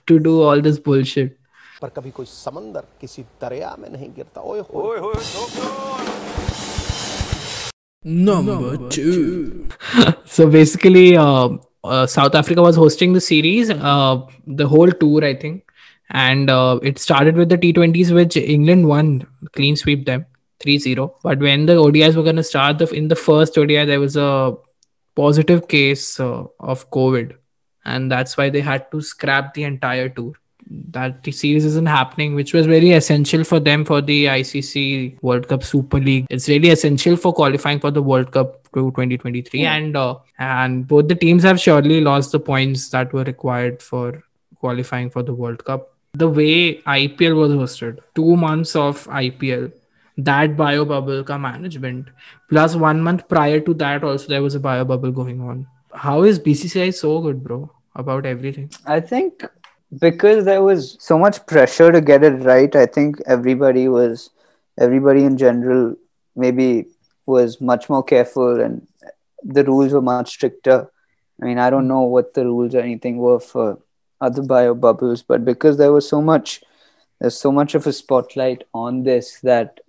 to 0.08 0.20
do 0.20 0.42
all 0.44 0.62
this 0.62 0.80
bullshit. 0.88 1.39
पर 1.83 1.89
कभी 1.97 2.11
कोई 2.17 2.27
समंदर 2.27 2.85
किसी 3.01 3.23
दरिया 3.41 3.75
में 3.79 3.89
नहीं 3.91 4.11
गिरता 4.17 4.41
ओए 4.41 4.61
होए 4.73 5.13
Number 8.05 8.77
two. 8.91 9.67
so 10.27 10.47
basically, 10.47 11.17
uh, 11.17 11.49
uh, 11.85 12.07
South 12.07 12.35
Africa 12.35 12.61
was 12.61 12.77
hosting 12.77 13.15
the 13.15 13.21
series, 13.21 13.71
uh, 13.71 14.21
the 14.47 14.67
whole 14.69 14.91
tour, 14.91 15.25
I 15.25 15.35
think, 15.35 15.63
and 16.11 16.51
uh, 16.51 16.79
it 16.83 16.99
started 16.99 17.35
with 17.37 17.49
the 17.49 17.57
T20s, 17.57 18.13
which 18.13 18.37
England 18.37 18.87
won, 18.87 19.27
clean 19.53 19.77
sweep 19.77 20.05
them 20.05 20.27
3-0. 20.63 21.15
But 21.23 21.39
when 21.39 21.65
the 21.65 21.75
ODIs 21.75 22.15
were 22.15 22.23
going 22.23 22.37
to 22.37 22.43
start, 22.45 22.79
the, 22.79 22.89
in 22.91 23.09
the 23.09 23.17
first 23.17 23.57
ODI, 23.57 23.87
there 23.87 24.01
was 24.01 24.17
a 24.17 24.55
positive 25.17 25.67
case 25.69 26.21
uh, 26.21 26.45
of 26.61 26.91
COVID, 26.91 27.37
and 27.87 28.13
that's 28.13 28.37
why 28.37 28.51
they 28.51 28.61
had 28.61 28.91
to 28.91 29.01
scrap 29.01 29.55
the 29.55 29.65
entire 29.65 30.11
tour. 30.11 30.35
That 30.70 31.24
the 31.24 31.32
series 31.32 31.66
isn't 31.66 31.88
happening, 31.88 32.36
which 32.36 32.54
was 32.54 32.68
very 32.68 32.92
essential 32.92 33.44
for 33.44 33.60
them 33.60 33.84
for 33.86 34.02
the 34.02 34.26
ICC 34.26 35.22
World 35.24 35.48
Cup 35.48 35.64
Super 35.64 36.00
League. 36.00 36.28
It's 36.30 36.48
really 36.48 36.70
essential 36.70 37.16
for 37.18 37.34
qualifying 37.34 37.80
for 37.80 37.90
the 37.90 38.04
World 38.04 38.32
Cup 38.32 38.64
to 38.76 38.92
2023, 38.92 39.66
and 39.66 39.98
uh, 39.98 40.16
and 40.38 40.88
both 40.88 41.08
the 41.08 41.16
teams 41.16 41.42
have 41.44 41.60
surely 41.60 42.02
lost 42.02 42.32
the 42.32 42.40
points 42.40 42.90
that 42.90 43.12
were 43.14 43.24
required 43.24 43.82
for 43.82 44.24
qualifying 44.60 45.10
for 45.10 45.24
the 45.24 45.34
World 45.34 45.66
Cup. 45.66 45.96
The 46.14 46.30
way 46.30 46.82
IPL 46.82 47.36
was 47.36 47.52
hosted, 47.52 48.00
two 48.14 48.36
months 48.36 48.76
of 48.76 49.08
IPL, 49.08 49.72
that 50.18 50.56
bio 50.58 50.86
bubble 50.86 51.24
ka 51.24 51.38
management, 51.38 52.10
plus 52.50 52.76
one 52.76 53.02
month 53.02 53.28
prior 53.28 53.60
to 53.60 53.74
that 53.76 54.04
also 54.04 54.28
there 54.28 54.44
was 54.44 54.56
a 54.56 54.60
bio 54.60 54.86
bubble 54.86 55.12
going 55.12 55.42
on. 55.42 55.68
How 55.94 56.24
is 56.24 56.40
BCCI 56.40 56.94
so 56.94 57.20
good, 57.22 57.44
bro, 57.44 57.72
about 57.96 58.26
everything? 58.26 58.70
I 58.86 59.00
think 59.00 59.46
because 59.98 60.46
there 60.46 60.62
was 60.62 60.98
so 61.00 61.18
much 61.18 61.46
pressure 61.48 61.92
to 61.92 62.02
get 62.02 62.24
it 62.24 62.44
right, 62.44 62.76
I 62.76 62.86
think 62.86 63.20
everybody 63.26 63.88
was, 63.88 64.30
everybody 64.78 65.24
in 65.24 65.38
general, 65.38 65.96
maybe 66.36 66.86
was 67.26 67.60
much 67.60 67.90
more 67.90 68.04
careful 68.04 68.60
and 68.60 68.88
the 69.44 69.64
rules 69.64 69.94
were 69.94 70.02
much 70.02 70.30
stricter. 70.30 70.92
I 71.42 71.46
mean, 71.46 71.58
I 71.58 71.70
don't 71.70 71.88
know 71.88 72.02
what 72.02 72.34
the 72.34 72.46
rules 72.46 72.76
or 72.76 72.82
anything 72.82 73.18
were 73.18 73.40
for 73.40 73.80
other 74.22 74.42
bio 74.42 74.74
bubbles, 74.76 75.24
but 75.24 75.46
because 75.46 75.78
there 75.78 75.94
was 75.94 76.08
so 76.08 76.22
much, 76.22 76.62
there's 77.20 77.40
so 77.40 77.52
much 77.52 77.76
of 77.76 77.88
a 77.88 77.94
spotlight 77.94 78.64
on 78.74 79.04
this 79.04 79.40
that 79.42 79.80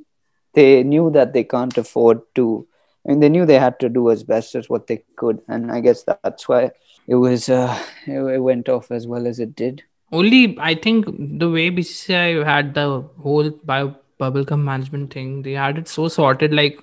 they 0.55 0.83
knew 0.83 1.11
that 1.11 1.33
they 1.33 1.45
can't 1.45 1.77
afford 1.77 2.23
to. 2.37 2.67
I 3.05 3.11
mean, 3.11 3.21
they 3.21 3.29
knew 3.29 3.47
they 3.47 3.59
had 3.59 3.81
to 3.81 3.89
do 3.89 4.11
as 4.11 4.23
best 4.23 4.55
as 4.55 4.69
what 4.69 4.87
they 4.87 5.03
could, 5.17 5.41
and 5.49 5.73
I 5.73 5.81
guess 5.81 6.05
that's 6.05 6.49
why 6.49 6.73
it 7.07 7.15
was 7.15 7.49
uh, 7.49 7.77
it, 8.07 8.21
it 8.21 8.39
went 8.39 8.69
off 8.69 8.91
as 8.91 9.07
well 9.07 9.27
as 9.27 9.41
it 9.41 9.57
did. 9.57 9.83
Only 10.13 10.59
I 10.59 10.75
think 10.75 11.07
the 11.39 11.49
way 11.49 11.71
BCCI 11.71 12.45
had 12.45 12.75
the 12.75 13.03
whole 13.23 13.51
bio 13.51 13.95
bubblegum 14.19 14.63
management 14.63 15.13
thing, 15.13 15.43
they 15.43 15.53
had 15.53 15.79
it 15.79 15.89
so 15.89 16.09
sorted. 16.09 16.53
Like 16.53 16.83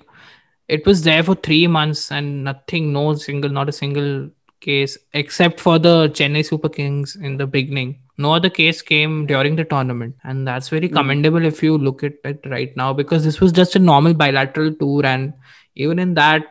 it 0.68 0.86
was 0.86 1.02
there 1.02 1.22
for 1.22 1.34
three 1.34 1.66
months 1.66 2.10
and 2.10 2.44
nothing, 2.44 2.92
no 2.92 3.14
single, 3.14 3.50
not 3.50 3.68
a 3.68 3.72
single 3.72 4.30
case 4.60 4.98
except 5.12 5.60
for 5.60 5.78
the 5.78 6.08
Chennai 6.10 6.44
Super 6.44 6.68
Kings 6.68 7.16
in 7.16 7.36
the 7.36 7.46
beginning. 7.46 8.00
No 8.16 8.32
other 8.32 8.50
case 8.50 8.82
came 8.82 9.26
during 9.26 9.54
the 9.54 9.64
tournament, 9.64 10.16
and 10.24 10.46
that's 10.46 10.68
very 10.68 10.88
hmm. 10.88 10.94
commendable 10.94 11.44
if 11.44 11.62
you 11.62 11.78
look 11.78 12.02
at 12.02 12.14
it 12.24 12.40
right 12.46 12.76
now 12.76 12.92
because 12.92 13.24
this 13.24 13.40
was 13.40 13.52
just 13.52 13.76
a 13.76 13.78
normal 13.78 14.14
bilateral 14.14 14.74
tour, 14.74 15.06
and 15.06 15.32
even 15.76 15.98
in 15.98 16.14
that, 16.14 16.46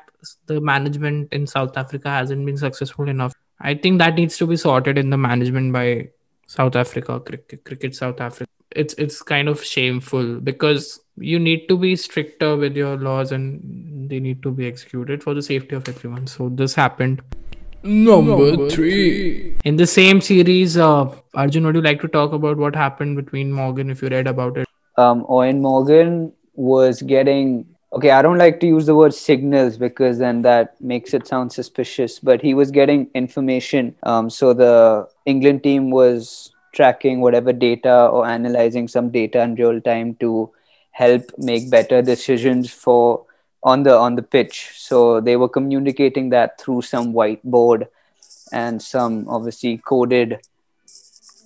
the 0.45 0.61
management 0.61 1.33
in 1.33 1.45
South 1.45 1.77
Africa 1.77 2.09
hasn't 2.09 2.45
been 2.45 2.57
successful 2.57 3.09
enough. 3.09 3.33
I 3.59 3.73
think 3.75 3.99
that 3.99 4.15
needs 4.15 4.37
to 4.37 4.47
be 4.47 4.55
sorted 4.55 4.97
in 4.97 5.09
the 5.09 5.17
management 5.17 5.73
by 5.73 6.09
South 6.47 6.75
Africa, 6.75 7.19
cricket, 7.19 7.63
cricket 7.63 7.95
South 7.95 8.19
Africa. 8.19 8.49
It's 8.71 8.93
it's 8.95 9.21
kind 9.21 9.47
of 9.47 9.63
shameful 9.63 10.39
because 10.39 10.99
you 11.15 11.39
need 11.39 11.67
to 11.69 11.77
be 11.77 11.95
stricter 11.95 12.55
with 12.55 12.75
your 12.75 12.97
laws 12.97 13.31
and 13.31 14.09
they 14.09 14.19
need 14.19 14.43
to 14.43 14.51
be 14.51 14.67
executed 14.67 15.23
for 15.23 15.33
the 15.33 15.41
safety 15.41 15.75
of 15.75 15.87
everyone. 15.87 16.27
So 16.27 16.49
this 16.49 16.75
happened. 16.75 17.21
Number 17.83 18.69
three. 18.69 19.55
In 19.63 19.77
the 19.77 19.87
same 19.87 20.21
series, 20.21 20.77
uh, 20.77 21.09
Arjun, 21.33 21.65
would 21.65 21.75
you 21.75 21.81
like 21.81 22.01
to 22.01 22.07
talk 22.07 22.33
about 22.33 22.57
what 22.57 22.75
happened 22.75 23.15
between 23.15 23.51
Morgan 23.51 23.89
if 23.89 24.01
you 24.01 24.09
read 24.09 24.27
about 24.27 24.57
it? 24.57 24.67
um, 24.97 25.23
Eoin 25.25 25.59
Morgan 25.59 26.33
was 26.55 27.01
getting 27.01 27.65
okay. 27.93 28.11
I 28.11 28.21
don't 28.21 28.37
like 28.37 28.59
to 28.61 28.67
use 28.67 28.85
the 28.85 28.95
word 28.95 29.13
signals 29.13 29.77
because 29.77 30.17
then 30.17 30.41
that 30.43 30.79
makes 30.81 31.13
it 31.13 31.27
sound 31.27 31.51
suspicious. 31.51 32.19
But 32.19 32.41
he 32.41 32.53
was 32.53 32.71
getting 32.71 33.09
information. 33.13 33.95
Um, 34.03 34.29
so 34.29 34.53
the 34.53 35.07
England 35.25 35.63
team 35.63 35.89
was 35.89 36.51
tracking 36.73 37.21
whatever 37.21 37.53
data 37.53 38.07
or 38.07 38.27
analyzing 38.27 38.87
some 38.87 39.09
data 39.09 39.41
in 39.41 39.55
real 39.55 39.81
time 39.81 40.15
to 40.15 40.51
help 40.91 41.31
make 41.37 41.69
better 41.69 42.01
decisions 42.01 42.71
for 42.71 43.25
on 43.63 43.83
the 43.83 43.95
on 43.95 44.15
the 44.15 44.21
pitch. 44.21 44.71
So 44.75 45.19
they 45.19 45.35
were 45.35 45.49
communicating 45.49 46.29
that 46.29 46.59
through 46.59 46.81
some 46.83 47.13
whiteboard 47.13 47.87
and 48.51 48.81
some 48.81 49.27
obviously 49.27 49.77
coded 49.77 50.39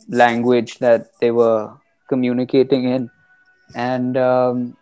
language 0.10 0.80
that 0.80 1.20
they 1.20 1.32
were 1.32 1.72
communicating 2.08 2.84
in 2.84 3.10
and 3.74 4.18
um, 4.18 4.78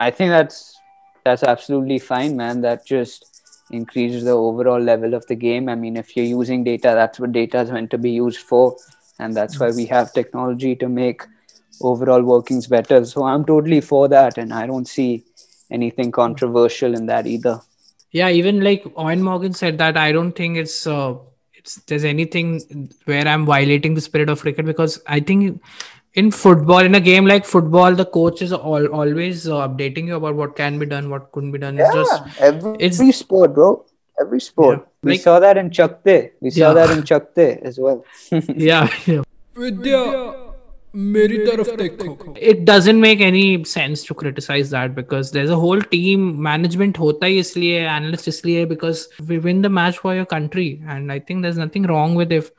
I 0.00 0.10
think 0.10 0.30
that's 0.30 0.76
that's 1.24 1.42
absolutely 1.44 1.98
fine, 2.00 2.36
man. 2.36 2.62
That 2.62 2.86
just 2.86 3.26
increases 3.70 4.24
the 4.24 4.32
overall 4.32 4.80
level 4.80 5.14
of 5.14 5.26
the 5.26 5.36
game. 5.36 5.68
I 5.68 5.76
mean, 5.76 5.96
if 5.96 6.16
you're 6.16 6.26
using 6.26 6.64
data, 6.64 6.92
that's 6.94 7.20
what 7.20 7.32
data 7.32 7.60
is 7.60 7.70
meant 7.70 7.90
to 7.92 7.98
be 7.98 8.10
used 8.10 8.40
for. 8.40 8.76
and 9.20 9.36
that's 9.36 9.60
why 9.60 9.70
we 9.70 9.84
have 9.86 10.12
technology 10.14 10.74
to 10.82 10.88
make 10.88 11.22
overall 11.82 12.22
workings 12.22 12.66
better. 12.66 13.04
So 13.04 13.24
I'm 13.24 13.44
totally 13.44 13.80
for 13.82 14.08
that, 14.08 14.38
and 14.38 14.52
I 14.52 14.66
don't 14.66 14.88
see 14.88 15.24
anything 15.70 16.10
controversial 16.10 16.94
in 16.94 17.06
that 17.06 17.26
either. 17.26 17.60
Yeah, 18.12 18.30
even 18.30 18.62
like 18.62 18.84
Eoin 18.84 19.20
Morgan 19.20 19.52
said 19.52 19.78
that 19.78 19.96
I 19.96 20.12
don't 20.12 20.32
think 20.32 20.56
it's 20.56 20.86
uh, 20.86 21.14
it's 21.54 21.76
there's 21.86 22.04
anything 22.04 22.88
where 23.04 23.28
I'm 23.28 23.46
violating 23.46 23.94
the 23.94 24.00
spirit 24.00 24.30
of 24.30 24.40
cricket 24.40 24.66
because 24.66 25.00
I 25.06 25.20
think 25.20 25.62
in 26.14 26.30
football 26.30 26.78
in 26.78 26.94
a 26.94 27.00
game 27.00 27.26
like 27.26 27.44
football 27.44 27.94
the 27.94 28.04
coach 28.04 28.42
is 28.42 28.52
all, 28.52 28.86
always 28.88 29.46
uh, 29.46 29.68
updating 29.68 30.06
you 30.06 30.16
about 30.16 30.34
what 30.34 30.56
can 30.56 30.78
be 30.78 30.86
done 30.86 31.08
what 31.08 31.30
couldn't 31.32 31.52
be 31.52 31.58
done 31.58 31.76
yeah, 31.76 31.86
it's 31.86 31.94
just 31.94 32.40
every, 32.40 32.76
it's, 32.80 33.16
sport 33.16 33.54
bro 33.54 33.84
every 34.20 34.40
sport 34.40 34.78
yeah. 34.78 34.84
we 35.02 35.12
like, 35.12 35.20
saw 35.20 35.38
that 35.38 35.56
in 35.56 35.70
Chak 35.70 36.02
De 36.04 36.30
we 36.40 36.50
saw 36.50 36.68
yeah. 36.68 36.72
that 36.74 36.90
in 36.96 37.04
Chak 37.04 37.34
De 37.34 37.62
as 37.62 37.78
well 37.78 38.04
yeah, 38.54 38.92
yeah. 39.06 39.22
Vidya. 39.54 40.50
It 40.92 42.64
doesn't 42.64 43.00
make 43.00 43.20
any 43.20 43.64
sense 43.64 44.02
to 44.04 44.14
criticize 44.14 44.70
that 44.70 44.92
because 44.96 45.30
there's 45.30 45.50
a 45.50 45.56
whole 45.56 45.80
team 45.80 46.42
management 46.42 46.96
hota 46.96 47.26
hai 47.26 47.34
isliye 47.42 47.84
analyst 47.86 48.26
isliye 48.32 48.68
because 48.68 49.08
we 49.28 49.38
win 49.38 49.62
the 49.62 49.68
match 49.68 49.98
for 49.98 50.16
your 50.16 50.26
country 50.26 50.82
and 50.88 51.12
I 51.12 51.20
think 51.20 51.42
there's 51.42 51.58
nothing 51.58 51.84
wrong 51.84 52.16
with 52.16 52.32
if 52.32 52.50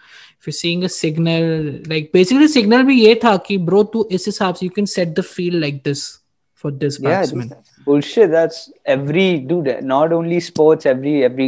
you're 0.45 0.58
seeing 0.60 0.84
a 0.84 0.89
signal 0.89 1.80
like 1.93 2.12
basically 2.12 2.47
signal 2.47 2.86
bhi 2.91 2.97
ye 2.99 3.15
tha 3.25 3.34
ki 3.49 3.58
bro 3.69 3.84
tu 3.95 4.06
is 4.19 4.27
hisab 4.32 4.62
se 4.62 4.67
you 4.69 4.75
can 4.80 4.91
set 4.93 5.15
the 5.19 5.27
field 5.32 5.62
like 5.65 5.84
this 5.89 6.06
for 6.63 6.71
this 6.71 6.99
yeah, 6.99 7.10
batsman 7.10 7.47
dude, 7.47 7.58
that's 7.58 7.69
bullshit. 7.86 8.30
That's 8.32 8.71
every 8.86 9.39
dude. 9.51 9.69
Not 9.84 10.13
only 10.13 10.39
sports. 10.47 10.86
Every 10.86 11.13
every 11.27 11.47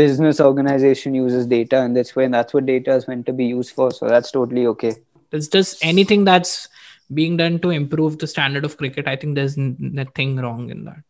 business 0.00 0.40
organization 0.46 1.14
uses 1.18 1.46
data, 1.52 1.80
and 1.84 1.96
that's 1.96 2.14
when 2.18 2.36
that's 2.36 2.56
what 2.56 2.66
data 2.66 2.94
is 2.94 3.08
meant 3.12 3.24
to 3.30 3.32
be 3.32 3.46
used 3.46 3.74
for. 3.78 3.90
So 3.90 4.06
that's 4.06 4.30
totally 4.30 4.66
okay. 4.72 4.92
it's 5.34 5.48
just 5.48 5.84
anything 5.84 6.24
that's 6.24 6.68
being 7.12 7.36
done 7.36 7.58
to 7.58 7.70
improve 7.70 8.18
the 8.18 8.26
standard 8.26 8.64
of 8.64 8.76
cricket 8.76 9.08
i 9.08 9.16
think 9.16 9.34
there's 9.34 9.56
nothing 9.56 10.36
wrong 10.36 10.70
in 10.70 10.84
that 10.84 11.02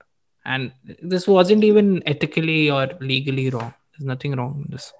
and 0.44 0.72
this 1.02 1.26
wasn't 1.28 1.62
even 1.62 2.02
ethically 2.06 2.70
or 2.70 2.88
legally 3.00 3.48
wrong 3.50 3.72
there's 3.92 4.06
nothing 4.06 4.34
wrong 4.34 4.64
in 4.64 4.72
this 4.72 4.92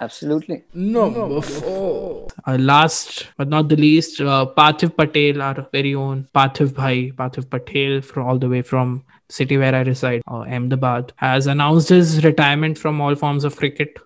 Absolutely. 0.00 0.64
Number 0.72 1.40
four. 1.40 2.28
uh, 2.46 2.56
last 2.58 3.26
but 3.36 3.48
not 3.48 3.68
the 3.68 3.76
least, 3.76 4.20
uh, 4.20 4.46
Parthiv 4.56 4.96
Patel, 4.96 5.42
our 5.42 5.66
very 5.72 5.94
own 5.94 6.28
Parthiv 6.34 6.74
Bhai, 6.74 7.10
Parthiv 7.12 7.50
Patel, 7.50 8.00
from 8.00 8.26
all 8.26 8.38
the 8.38 8.48
way 8.48 8.62
from 8.62 9.04
city 9.28 9.56
where 9.58 9.74
I 9.74 9.80
reside, 9.80 10.22
uh, 10.28 10.40
Ahmedabad, 10.40 11.12
has 11.16 11.46
announced 11.46 11.88
his 11.88 12.24
retirement 12.24 12.78
from 12.78 13.00
all 13.00 13.14
forms 13.14 13.44
of 13.44 13.56
cricket. 13.56 13.98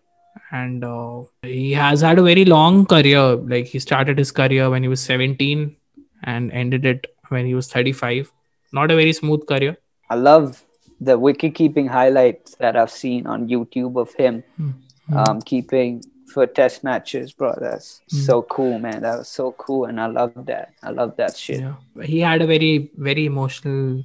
And 0.51 0.85
uh, 0.85 1.23
he 1.43 1.73
has 1.73 2.01
had 2.01 2.19
a 2.19 2.23
very 2.23 2.45
long 2.45 2.87
career. 2.87 3.37
Like 3.37 3.67
he 3.67 3.79
started 3.79 4.19
his 4.19 4.31
career 4.31 4.71
when 4.71 4.83
he 4.83 4.89
was 4.89 5.01
17 5.01 5.77
and 6.23 6.53
ended 6.53 6.85
it 6.87 7.07
when 7.29 7.47
he 7.47 7.55
was 7.55 7.69
35. 7.69 8.33
Not 8.73 8.91
a 8.91 8.97
very 8.97 9.13
smooth 9.13 9.47
career. 9.47 9.77
I 10.11 10.15
love 10.17 10.65
the 11.01 11.19
wicket 11.19 11.55
keeping 11.55 11.89
highlights 11.89 12.55
that 12.57 12.77
I've 12.77 12.91
seen 12.91 13.27
on 13.27 13.49
YouTube 13.49 14.01
of 14.01 14.15
him 14.15 14.45
um, 15.13 15.41
keeping 15.43 16.03
for 16.27 16.47
test 16.47 16.83
matches, 16.85 17.33
bro. 17.33 17.55
That's 17.61 18.01
so 18.09 18.43
cool, 18.43 18.79
man. 18.79 19.03
That 19.03 19.19
was 19.19 19.29
so 19.29 19.53
cool, 19.53 19.85
and 19.85 20.01
I 20.01 20.07
love 20.07 20.33
that. 20.47 20.73
I 20.83 20.91
love 20.91 21.17
that 21.17 21.37
shit. 21.37 21.61
Yeah, 21.61 21.75
he 22.03 22.21
had 22.21 22.43
a 22.43 22.47
very 22.47 22.91
very 22.97 23.27
emotional 23.27 24.03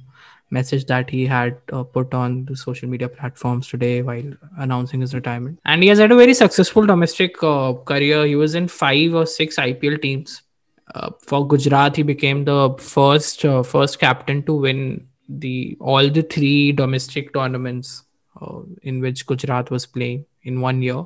message 0.50 0.86
that 0.86 1.08
he 1.08 1.26
had 1.26 1.56
uh, 1.72 1.82
put 1.82 2.12
on 2.12 2.44
the 2.46 2.56
social 2.56 2.88
media 2.88 3.08
platforms 3.08 3.68
today 3.68 4.02
while 4.02 4.32
announcing 4.58 5.00
his 5.00 5.14
retirement. 5.14 5.58
And 5.64 5.82
he 5.82 5.88
has 5.88 5.98
had 5.98 6.10
a 6.10 6.16
very 6.16 6.34
successful 6.34 6.86
domestic 6.86 7.40
uh, 7.42 7.74
career. 7.84 8.26
He 8.26 8.34
was 8.36 8.54
in 8.54 8.66
five 8.68 9.14
or 9.14 9.26
six 9.26 9.56
IPL 9.56 10.02
teams. 10.02 10.42
Uh, 10.92 11.10
for 11.20 11.46
Gujarat, 11.46 11.94
he 11.96 12.02
became 12.02 12.44
the 12.44 12.74
first 12.78 13.44
uh, 13.44 13.62
first 13.62 14.00
captain 14.00 14.42
to 14.44 14.54
win 14.54 15.06
the 15.28 15.76
all 15.80 16.10
the 16.10 16.22
three 16.22 16.72
domestic 16.72 17.32
tournaments 17.32 18.02
uh, 18.40 18.60
in 18.82 19.00
which 19.00 19.26
Gujarat 19.26 19.70
was 19.70 19.86
playing 19.86 20.24
in 20.42 20.60
one 20.60 20.82
year 20.82 21.04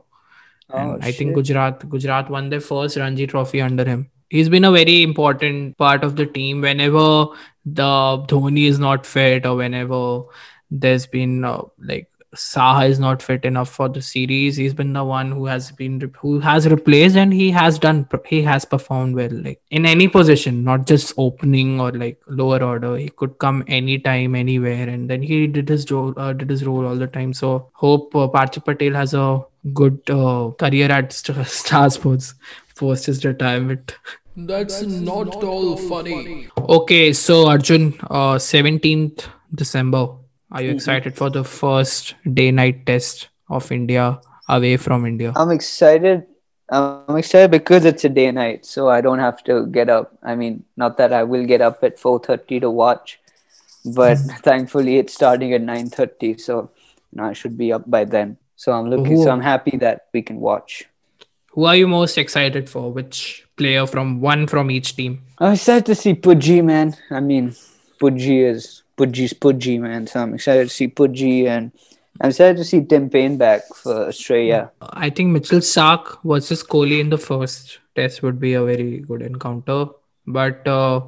and 0.73 0.93
Oh, 0.93 0.99
I 1.01 1.13
think. 1.13 1.35
Gujarat 1.35 1.89
Gujarat 1.89 2.31
won 2.31 2.51
their 2.51 2.61
first 2.61 2.97
Ranji 2.97 3.27
Trophy 3.27 3.61
under 3.61 3.85
him. 3.85 4.11
He's 4.31 4.49
been 4.49 4.65
a 4.65 4.73
very 4.73 5.03
important 5.03 5.77
part 5.79 6.03
of 6.03 6.17
the 6.17 6.27
team. 6.27 6.61
Whenever 6.61 7.29
the 7.65 7.91
Dhoni 8.33 8.67
is 8.67 8.79
not 8.79 9.07
fit, 9.07 9.47
or 9.47 9.57
whenever 9.57 10.23
there's 10.71 11.07
been 11.07 11.45
uh, 11.45 11.63
like 11.79 12.09
Saha 12.35 12.89
is 12.89 12.99
not 12.99 13.23
fit 13.23 13.45
enough 13.45 13.69
for 13.69 13.89
the 13.89 14.03
series, 14.03 14.57
he's 14.57 14.75
been 14.75 14.93
the 14.93 15.05
one 15.05 15.31
who 15.33 15.47
has 15.47 15.71
been 15.73 16.13
who 16.19 16.41
has 16.41 16.69
replaced, 16.69 17.17
and 17.17 17.33
he 17.33 17.51
has 17.51 17.79
done 17.79 18.07
he 18.27 18.43
has 18.43 18.65
performed 18.65 19.15
well, 19.15 19.31
like 19.31 19.61
in 19.71 19.87
any 19.87 20.09
position, 20.09 20.65
not 20.65 20.87
just 20.87 21.13
opening 21.17 21.81
or 21.81 21.93
like 21.93 22.21
lower 22.27 22.63
order. 22.63 22.97
He 22.97 23.09
could 23.09 23.39
come 23.39 23.65
anytime, 23.67 24.35
anywhere, 24.35 24.89
and 24.89 25.09
then 25.09 25.23
he 25.23 25.47
did 25.47 25.69
his 25.69 25.91
role, 25.91 26.13
uh, 26.17 26.33
did 26.33 26.51
his 26.51 26.65
role 26.65 26.87
all 26.87 26.97
the 26.97 27.07
time. 27.07 27.33
So 27.33 27.71
hope 27.73 28.15
uh, 28.15 28.29
Parthiv 28.29 28.65
Patel 28.65 28.93
has 28.95 29.15
a 29.15 29.41
good 29.73 29.99
uh, 30.11 30.51
career 30.59 30.91
at 30.91 31.13
St- 31.13 31.47
Star 31.63 31.89
Sports 31.91 32.35
post 32.77 33.07
his 33.07 33.25
retirement. 33.25 33.97
That's 34.37 34.83
not 34.83 35.43
all 35.45 35.77
funny. 35.77 36.49
Okay, 36.59 37.13
so 37.13 37.47
Arjun, 37.49 37.95
uh, 38.11 38.35
17th 38.35 39.27
December. 39.55 40.09
Are 40.55 40.63
you 40.63 40.69
mm-hmm. 40.69 40.77
excited 40.77 41.17
for 41.17 41.31
the 41.31 41.43
first 41.43 42.15
day 42.33 42.53
night 42.53 42.87
test 42.87 43.29
of 43.51 43.73
India 43.73 44.21
away 44.49 44.77
from 44.77 45.05
India? 45.05 45.33
I'm 45.35 45.51
excited. 45.51 46.27
I'm 46.71 47.17
excited 47.17 47.51
because 47.51 47.85
it's 47.85 48.05
a 48.05 48.09
day 48.09 48.31
night, 48.31 48.65
so 48.65 48.89
I 48.89 49.01
don't 49.01 49.19
have 49.19 49.43
to 49.45 49.67
get 49.67 49.91
up. 49.91 50.17
I 50.23 50.37
mean, 50.37 50.63
not 50.77 50.97
that 50.99 51.13
I 51.13 51.25
will 51.25 51.45
get 51.45 51.61
up 51.61 51.83
at 51.83 51.99
4:30 51.99 52.61
to 52.61 52.71
watch, 52.71 53.19
but 53.85 54.17
thankfully 54.45 54.99
it's 54.99 55.13
starting 55.13 55.53
at 55.53 55.61
9:30, 55.61 56.41
so 56.41 56.71
you 57.11 57.17
know, 57.19 57.25
I 57.25 57.33
should 57.33 57.59
be 57.59 57.73
up 57.73 57.91
by 57.91 58.05
then. 58.05 58.37
So 58.55 58.73
I'm 58.73 58.89
looking. 58.89 59.17
Who- 59.17 59.25
So 59.25 59.33
I'm 59.33 59.43
happy 59.43 59.77
that 59.79 60.07
we 60.15 60.23
can 60.23 60.39
watch. 60.39 60.85
Who 61.51 61.65
are 61.65 61.75
you 61.75 61.89
most 61.89 62.17
excited 62.17 62.71
for? 62.71 62.93
Which 62.93 63.45
player 63.57 63.87
from 63.89 64.21
one 64.21 64.47
from 64.47 64.71
each 64.71 64.95
team? 64.95 65.19
I'm 65.39 65.55
excited 65.55 65.87
to 65.87 65.95
see 65.97 66.15
Pujji, 66.15 66.63
man. 66.65 66.95
I 67.11 67.21
mean, 67.21 67.55
Pujji 68.01 68.45
is 68.45 68.84
Pujji's 68.97 69.33
Pujji, 69.33 69.81
man. 69.81 70.07
So 70.07 70.21
I'm 70.21 70.35
excited 70.35 70.69
to 70.69 70.75
see 70.75 70.89
Pujji, 70.89 71.47
and 71.47 71.73
I'm 72.21 72.31
excited 72.31 72.57
to 72.59 72.65
see 72.65 72.85
Tim 72.85 73.11
Paine 73.11 73.37
back 73.37 73.63
for 73.75 74.09
Australia. 74.09 74.71
I 74.81 75.11
think 75.11 75.31
Mitchell 75.31 75.59
Starc 75.61 76.19
versus 76.25 76.63
Kohli 76.63 77.01
in 77.01 77.11
the 77.11 77.19
first 77.19 77.79
test 77.97 78.23
would 78.23 78.39
be 78.39 78.55
a 78.55 78.65
very 78.65 79.01
good 79.01 79.23
encounter. 79.23 79.87
But 80.27 80.67
uh, 80.67 81.03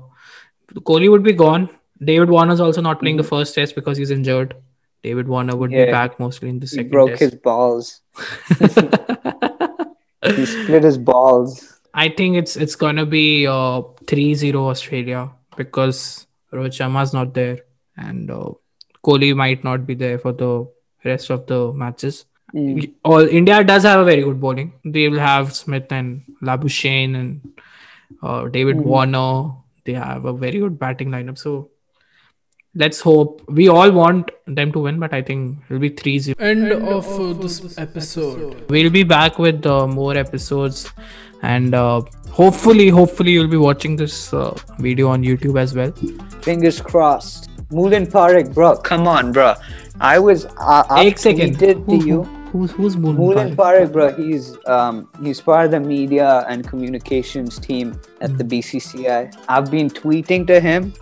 Kohli 0.74 1.10
would 1.10 1.22
be 1.22 1.32
gone. 1.32 1.70
David 2.02 2.28
Warner's 2.28 2.60
also 2.60 2.80
not 2.80 3.00
playing 3.00 3.16
the 3.16 3.24
first 3.24 3.54
test 3.54 3.74
because 3.74 3.96
he's 3.96 4.10
injured. 4.10 4.54
David 5.02 5.28
Warner 5.28 5.56
would 5.56 5.70
be 5.70 5.86
back 5.86 6.18
mostly 6.18 6.48
in 6.48 6.58
the 6.58 6.66
second. 6.66 6.86
He 6.86 6.90
broke 6.90 7.10
test. 7.10 7.20
his 7.20 7.34
balls. 7.36 8.00
He 10.34 10.44
split 10.44 10.82
his 10.82 10.98
balls. 10.98 11.78
I 11.94 12.08
think 12.08 12.36
it's 12.36 12.56
it's 12.56 12.74
gonna 12.74 13.06
be 13.06 13.46
uh 13.46 13.82
3-0 14.10 14.54
Australia 14.56 15.30
because 15.56 16.26
Rohit 16.52 16.74
Sharma's 16.78 17.12
not 17.12 17.32
there 17.34 17.58
and 17.96 18.30
uh, 18.30 18.50
Kohli 19.04 19.34
might 19.34 19.64
not 19.64 19.86
be 19.86 19.94
there 19.94 20.18
for 20.18 20.32
the 20.32 20.66
rest 21.04 21.30
of 21.30 21.46
the 21.46 21.72
matches. 21.72 22.24
Mm. 22.54 22.92
All 23.04 23.26
India 23.26 23.62
does 23.64 23.82
have 23.84 24.00
a 24.00 24.04
very 24.04 24.22
good 24.22 24.40
bowling. 24.40 24.72
They 24.84 25.08
will 25.08 25.18
have 25.18 25.54
Smith 25.54 25.90
and 25.90 26.22
Labuschagne 26.42 27.16
and 27.16 27.60
uh, 28.22 28.48
David 28.48 28.80
Warner. 28.80 29.52
They 29.84 29.94
have 29.94 30.24
a 30.24 30.32
very 30.32 30.58
good 30.58 30.78
batting 30.78 31.10
lineup. 31.10 31.38
So 31.38 31.70
let's 32.74 33.00
hope. 33.00 33.42
We 33.48 33.68
all 33.68 33.90
want 33.90 34.30
them 34.46 34.72
to 34.72 34.80
win, 34.80 34.98
but 34.98 35.12
I 35.12 35.22
think 35.22 35.58
it'll 35.66 35.78
be 35.80 35.90
3-0. 35.90 36.40
End 36.40 36.72
of 36.72 37.06
uh, 37.20 37.32
this 37.40 37.78
episode. 37.78 38.68
we'll 38.70 38.90
be 38.90 39.02
back 39.02 39.38
with 39.38 39.66
uh, 39.66 39.86
more 39.86 40.16
episodes 40.16 40.90
and 41.42 41.74
uh, 41.74 42.00
hopefully 42.30 42.88
hopefully 42.88 43.32
you'll 43.32 43.48
be 43.48 43.56
watching 43.56 43.96
this 43.96 44.32
uh, 44.32 44.56
video 44.78 45.08
on 45.08 45.22
youtube 45.22 45.60
as 45.60 45.74
well 45.74 45.92
Fingers 46.42 46.80
crossed. 46.80 47.50
Moulin 47.70 48.06
Parekh, 48.06 48.54
bro. 48.54 48.76
Come 48.76 49.08
on, 49.08 49.32
bro. 49.32 49.54
I 50.00 50.18
was. 50.18 50.46
Uh, 50.46 50.84
I 50.88 51.04
Eight 51.04 51.18
second. 51.18 51.56
tweeted 51.58 51.84
Who, 51.86 51.98
to 52.00 52.06
you. 52.06 52.22
who, 52.22 52.32
who's 52.50 52.70
who's 52.72 52.96
Moulin 52.96 53.16
Moulin 53.16 53.56
Parekh? 53.56 53.56
Parekh, 53.56 53.92
bro. 53.92 54.12
He's 54.14 54.56
um 54.66 55.08
he's 55.22 55.40
part 55.40 55.66
of 55.66 55.70
the 55.72 55.80
media 55.80 56.44
and 56.48 56.66
communications 56.66 57.58
team 57.58 58.00
at 58.20 58.38
the 58.38 58.44
BCCI. 58.44 59.34
I've 59.48 59.70
been 59.70 59.90
tweeting 59.90 60.46
to 60.48 60.60
him. 60.60 60.92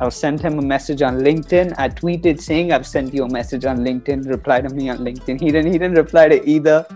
I've 0.00 0.12
sent 0.14 0.40
him 0.42 0.58
a 0.58 0.62
message 0.62 1.00
on 1.02 1.20
LinkedIn. 1.20 1.74
I 1.78 1.88
tweeted 1.88 2.40
saying 2.40 2.70
I've 2.72 2.86
sent 2.86 3.14
you 3.14 3.24
a 3.24 3.30
message 3.30 3.64
on 3.64 3.78
LinkedIn. 3.78 4.28
Reply 4.28 4.60
to 4.60 4.68
me 4.68 4.90
on 4.90 4.98
LinkedIn. 4.98 5.40
He 5.40 5.50
didn't. 5.50 5.72
He 5.72 5.78
didn't 5.78 5.96
reply 5.96 6.28
to 6.28 6.48
either. 6.48 6.86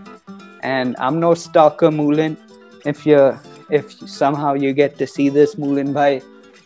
And 0.62 0.94
I'm 0.98 1.18
no 1.18 1.34
stalker, 1.34 1.90
Moulin. 1.90 2.36
If 2.84 3.06
you 3.06 3.36
if 3.70 3.90
somehow 4.08 4.54
you 4.54 4.72
get 4.72 4.98
to 4.98 5.06
see 5.06 5.28
this, 5.30 5.56
Moulin 5.56 5.92
bhai, 5.92 6.20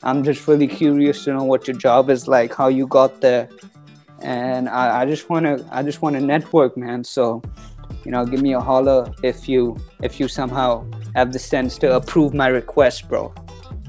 I'm 0.04 0.22
just 0.22 0.46
really 0.46 0.66
curious 0.68 1.24
to 1.24 1.32
know 1.32 1.44
what 1.44 1.66
your 1.66 1.76
job 1.76 2.10
is 2.10 2.28
like, 2.28 2.54
how 2.54 2.68
you 2.68 2.86
got 2.86 3.20
there, 3.22 3.48
and 4.20 4.68
I, 4.68 5.00
I 5.00 5.06
just 5.06 5.30
wanna 5.30 5.66
I 5.72 5.82
just 5.82 6.02
wanna 6.02 6.20
network, 6.20 6.76
man. 6.76 7.02
So, 7.04 7.42
you 8.04 8.10
know, 8.10 8.24
give 8.26 8.42
me 8.42 8.52
a 8.52 8.60
holler 8.60 9.10
if 9.22 9.48
you 9.48 9.76
if 10.02 10.20
you 10.20 10.28
somehow 10.28 10.84
have 11.14 11.32
the 11.32 11.38
sense 11.38 11.78
to 11.78 11.96
approve 11.96 12.34
my 12.34 12.48
request, 12.48 13.08
bro. 13.08 13.28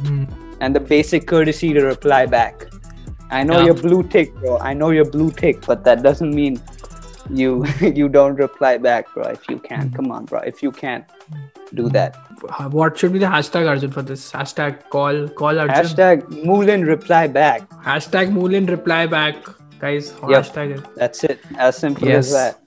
Hmm. 0.06 0.24
And 0.62 0.74
the 0.74 0.80
basic 0.80 1.28
courtesy 1.28 1.74
to 1.74 1.82
reply 1.84 2.26
back. 2.26 2.66
I 3.30 3.44
know 3.44 3.60
Yeah. 3.60 3.66
you're 3.66 3.82
blue 3.88 4.04
tick, 4.04 4.34
bro. 4.36 4.58
I 4.60 4.74
know 4.74 4.92
you're 4.92 5.10
blue 5.10 5.32
tick, 5.32 5.66
but 5.66 5.84
that 5.84 6.02
doesn't 6.02 6.34
mean 6.34 6.62
you 7.30 7.66
you 7.82 8.08
don't 8.08 8.36
reply 8.36 8.78
back, 8.78 9.14
bro. 9.14 9.24
If 9.24 9.50
you 9.50 9.60
can, 9.60 9.92
come 9.92 10.12
on, 10.12 10.26
bro. 10.26 10.40
If 10.40 10.64
you 10.64 10.72
can, 10.72 11.06
do 11.76 11.90
that. 11.90 12.18
Uh, 12.50 12.70
what 12.70 12.98
should 12.98 13.14
be 13.14 13.20
the 13.20 13.32
hashtag 13.36 13.68
Arjun 13.68 13.92
for 13.92 14.02
this? 14.02 14.32
Hashtag 14.32 14.90
call 14.90 15.28
call 15.30 15.60
Arjun. 15.60 15.76
Hashtag 15.76 16.46
Moulin 16.52 16.86
reply 16.86 17.28
back. 17.28 17.70
Hashtag 17.88 18.32
Moulin 18.32 18.66
reply 18.76 19.06
back, 19.16 19.36
guys. 19.80 20.12
Hashtag. 20.36 20.78
That's 20.96 21.24
it. 21.24 21.50
As 21.58 21.84
simple 21.88 22.16
as 22.20 22.32
that. 22.32 22.62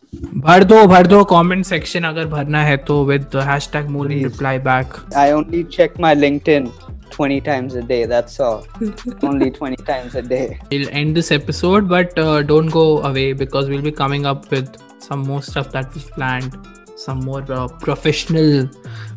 भर 0.44 0.64
दो 0.64 0.86
भर 0.86 1.06
दो 1.06 1.22
comment 1.30 1.64
section 1.64 2.04
अगर 2.04 2.26
भरना 2.26 2.62
है 2.64 2.76
with 2.76 3.04
with 3.06 3.36
hashtag 3.48 3.88
मूलिन 3.96 4.24
reply 4.26 4.52
back. 4.68 4.94
I 5.22 5.32
only 5.32 5.64
check 5.76 5.98
my 6.04 6.14
LinkedIn 6.14 6.70
20 7.10 7.40
times 7.40 7.74
a 7.74 7.82
day. 7.82 8.04
That's 8.06 8.40
all. 8.40 8.66
Only 9.22 9.50
20 9.50 9.76
times 9.84 10.14
a 10.14 10.22
day. 10.22 10.58
We'll 10.70 10.88
end 10.90 11.16
this 11.16 11.30
episode, 11.32 11.88
but 11.88 12.18
uh, 12.18 12.42
don't 12.42 12.68
go 12.68 13.02
away 13.02 13.32
because 13.32 13.68
we'll 13.68 13.82
be 13.82 13.92
coming 13.92 14.26
up 14.26 14.50
with 14.50 14.76
some 14.98 15.20
more 15.20 15.42
stuff 15.42 15.72
that 15.72 15.94
we've 15.94 16.10
planned 16.10 16.58
some 17.04 17.20
more 17.20 17.44
uh, 17.52 17.68
professional 17.86 18.68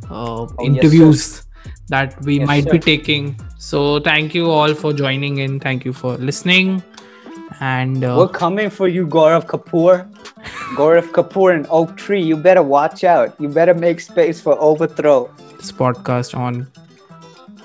uh, 0.09 0.47
yes, 0.47 0.67
interviews 0.69 1.47
that 1.89 2.15
we 2.25 2.39
Yes, 2.39 2.47
might 2.47 2.71
be 2.71 2.79
taking 2.79 3.35
so 3.57 3.99
thank 3.99 4.35
you 4.35 4.49
all 4.49 4.73
for 4.73 4.93
joining 4.93 5.39
in 5.45 5.59
thank 5.59 5.85
you 5.85 5.93
for 5.93 6.17
listening 6.17 6.81
and 7.61 8.03
uh, 8.03 8.15
We're 8.17 8.27
coming 8.27 8.69
for 8.69 8.87
you, 8.87 9.05
Gaurav 9.05 9.45
Kapoor. 9.45 10.11
Gaurav 10.77 11.11
Kapoor 11.11 11.53
and 11.55 11.67
Oaktree. 11.69 12.21
You 12.21 12.35
better 12.35 12.63
watch 12.63 13.03
out. 13.03 13.39
You 13.39 13.49
better 13.49 13.73
make 13.73 13.99
space 13.99 14.41
for 14.41 14.59
overthrow. 14.59 15.29
this 15.57 15.71
podcast 15.71 16.35
on 16.35 16.67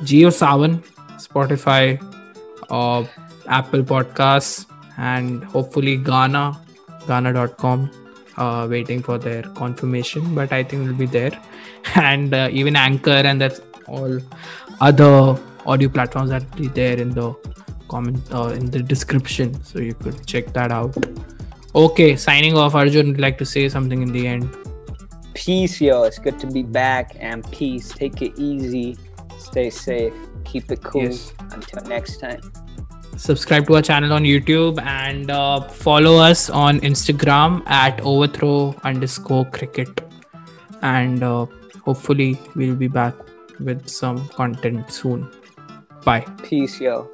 JioSaavn, 0.02 0.84
Spotify, 1.16 1.96
uh, 2.68 3.06
Apple 3.48 3.82
Podcasts, 3.82 4.66
and 4.98 5.42
hopefully 5.44 5.96
Gaana, 5.98 6.58
Gaana.com. 7.06 7.90
Uh, 8.36 8.66
waiting 8.68 9.02
for 9.02 9.16
their 9.16 9.42
confirmation, 9.54 10.34
but 10.34 10.52
I 10.52 10.62
think 10.62 10.82
it'll 10.82 10.94
be 10.94 11.06
there, 11.06 11.32
and 11.94 12.34
uh, 12.34 12.48
even 12.52 12.76
Anchor, 12.76 13.22
and 13.30 13.40
that's 13.40 13.62
all 13.86 14.18
other 14.80 15.40
audio 15.64 15.88
platforms 15.88 16.28
that 16.28 16.42
will 16.50 16.60
be 16.60 16.68
there 16.68 16.98
in 16.98 17.10
the 17.10 17.34
comment 17.88 18.20
uh, 18.32 18.48
in 18.48 18.70
the 18.70 18.82
description, 18.82 19.62
so 19.64 19.78
you 19.78 19.94
could 19.94 20.26
check 20.26 20.52
that 20.52 20.70
out. 20.70 20.94
Okay, 21.74 22.16
signing 22.16 22.56
off. 22.56 22.74
Arjun 22.74 23.08
would 23.08 23.20
like 23.20 23.36
to 23.38 23.44
say 23.44 23.68
something 23.68 24.00
in 24.02 24.12
the 24.12 24.26
end. 24.26 24.48
Peace, 25.34 25.78
yo. 25.78 26.04
It's 26.04 26.18
good 26.18 26.38
to 26.40 26.46
be 26.46 26.62
back. 26.62 27.14
And 27.20 27.44
peace. 27.52 27.90
Take 27.90 28.22
it 28.22 28.38
easy. 28.38 28.96
Stay 29.38 29.68
safe. 29.68 30.14
Keep 30.46 30.72
it 30.72 30.82
cool. 30.82 31.02
Yes. 31.02 31.34
Until 31.52 31.82
next 31.82 32.16
time. 32.16 32.40
Subscribe 33.16 33.66
to 33.66 33.74
our 33.76 33.82
channel 33.82 34.12
on 34.12 34.22
YouTube 34.22 34.80
and 34.82 35.30
uh, 35.30 35.60
follow 35.60 36.16
us 36.16 36.50
on 36.50 36.80
Instagram 36.80 37.62
at 37.66 38.00
overthrow 38.00 38.74
underscore 38.84 39.44
cricket. 39.46 40.02
And 40.82 41.22
uh, 41.22 41.46
hopefully, 41.84 42.38
we'll 42.54 42.76
be 42.76 42.88
back 42.88 43.14
with 43.60 43.88
some 43.88 44.28
content 44.28 44.90
soon. 44.90 45.30
Bye. 46.04 46.20
Peace, 46.42 46.80
yo. 46.80 47.10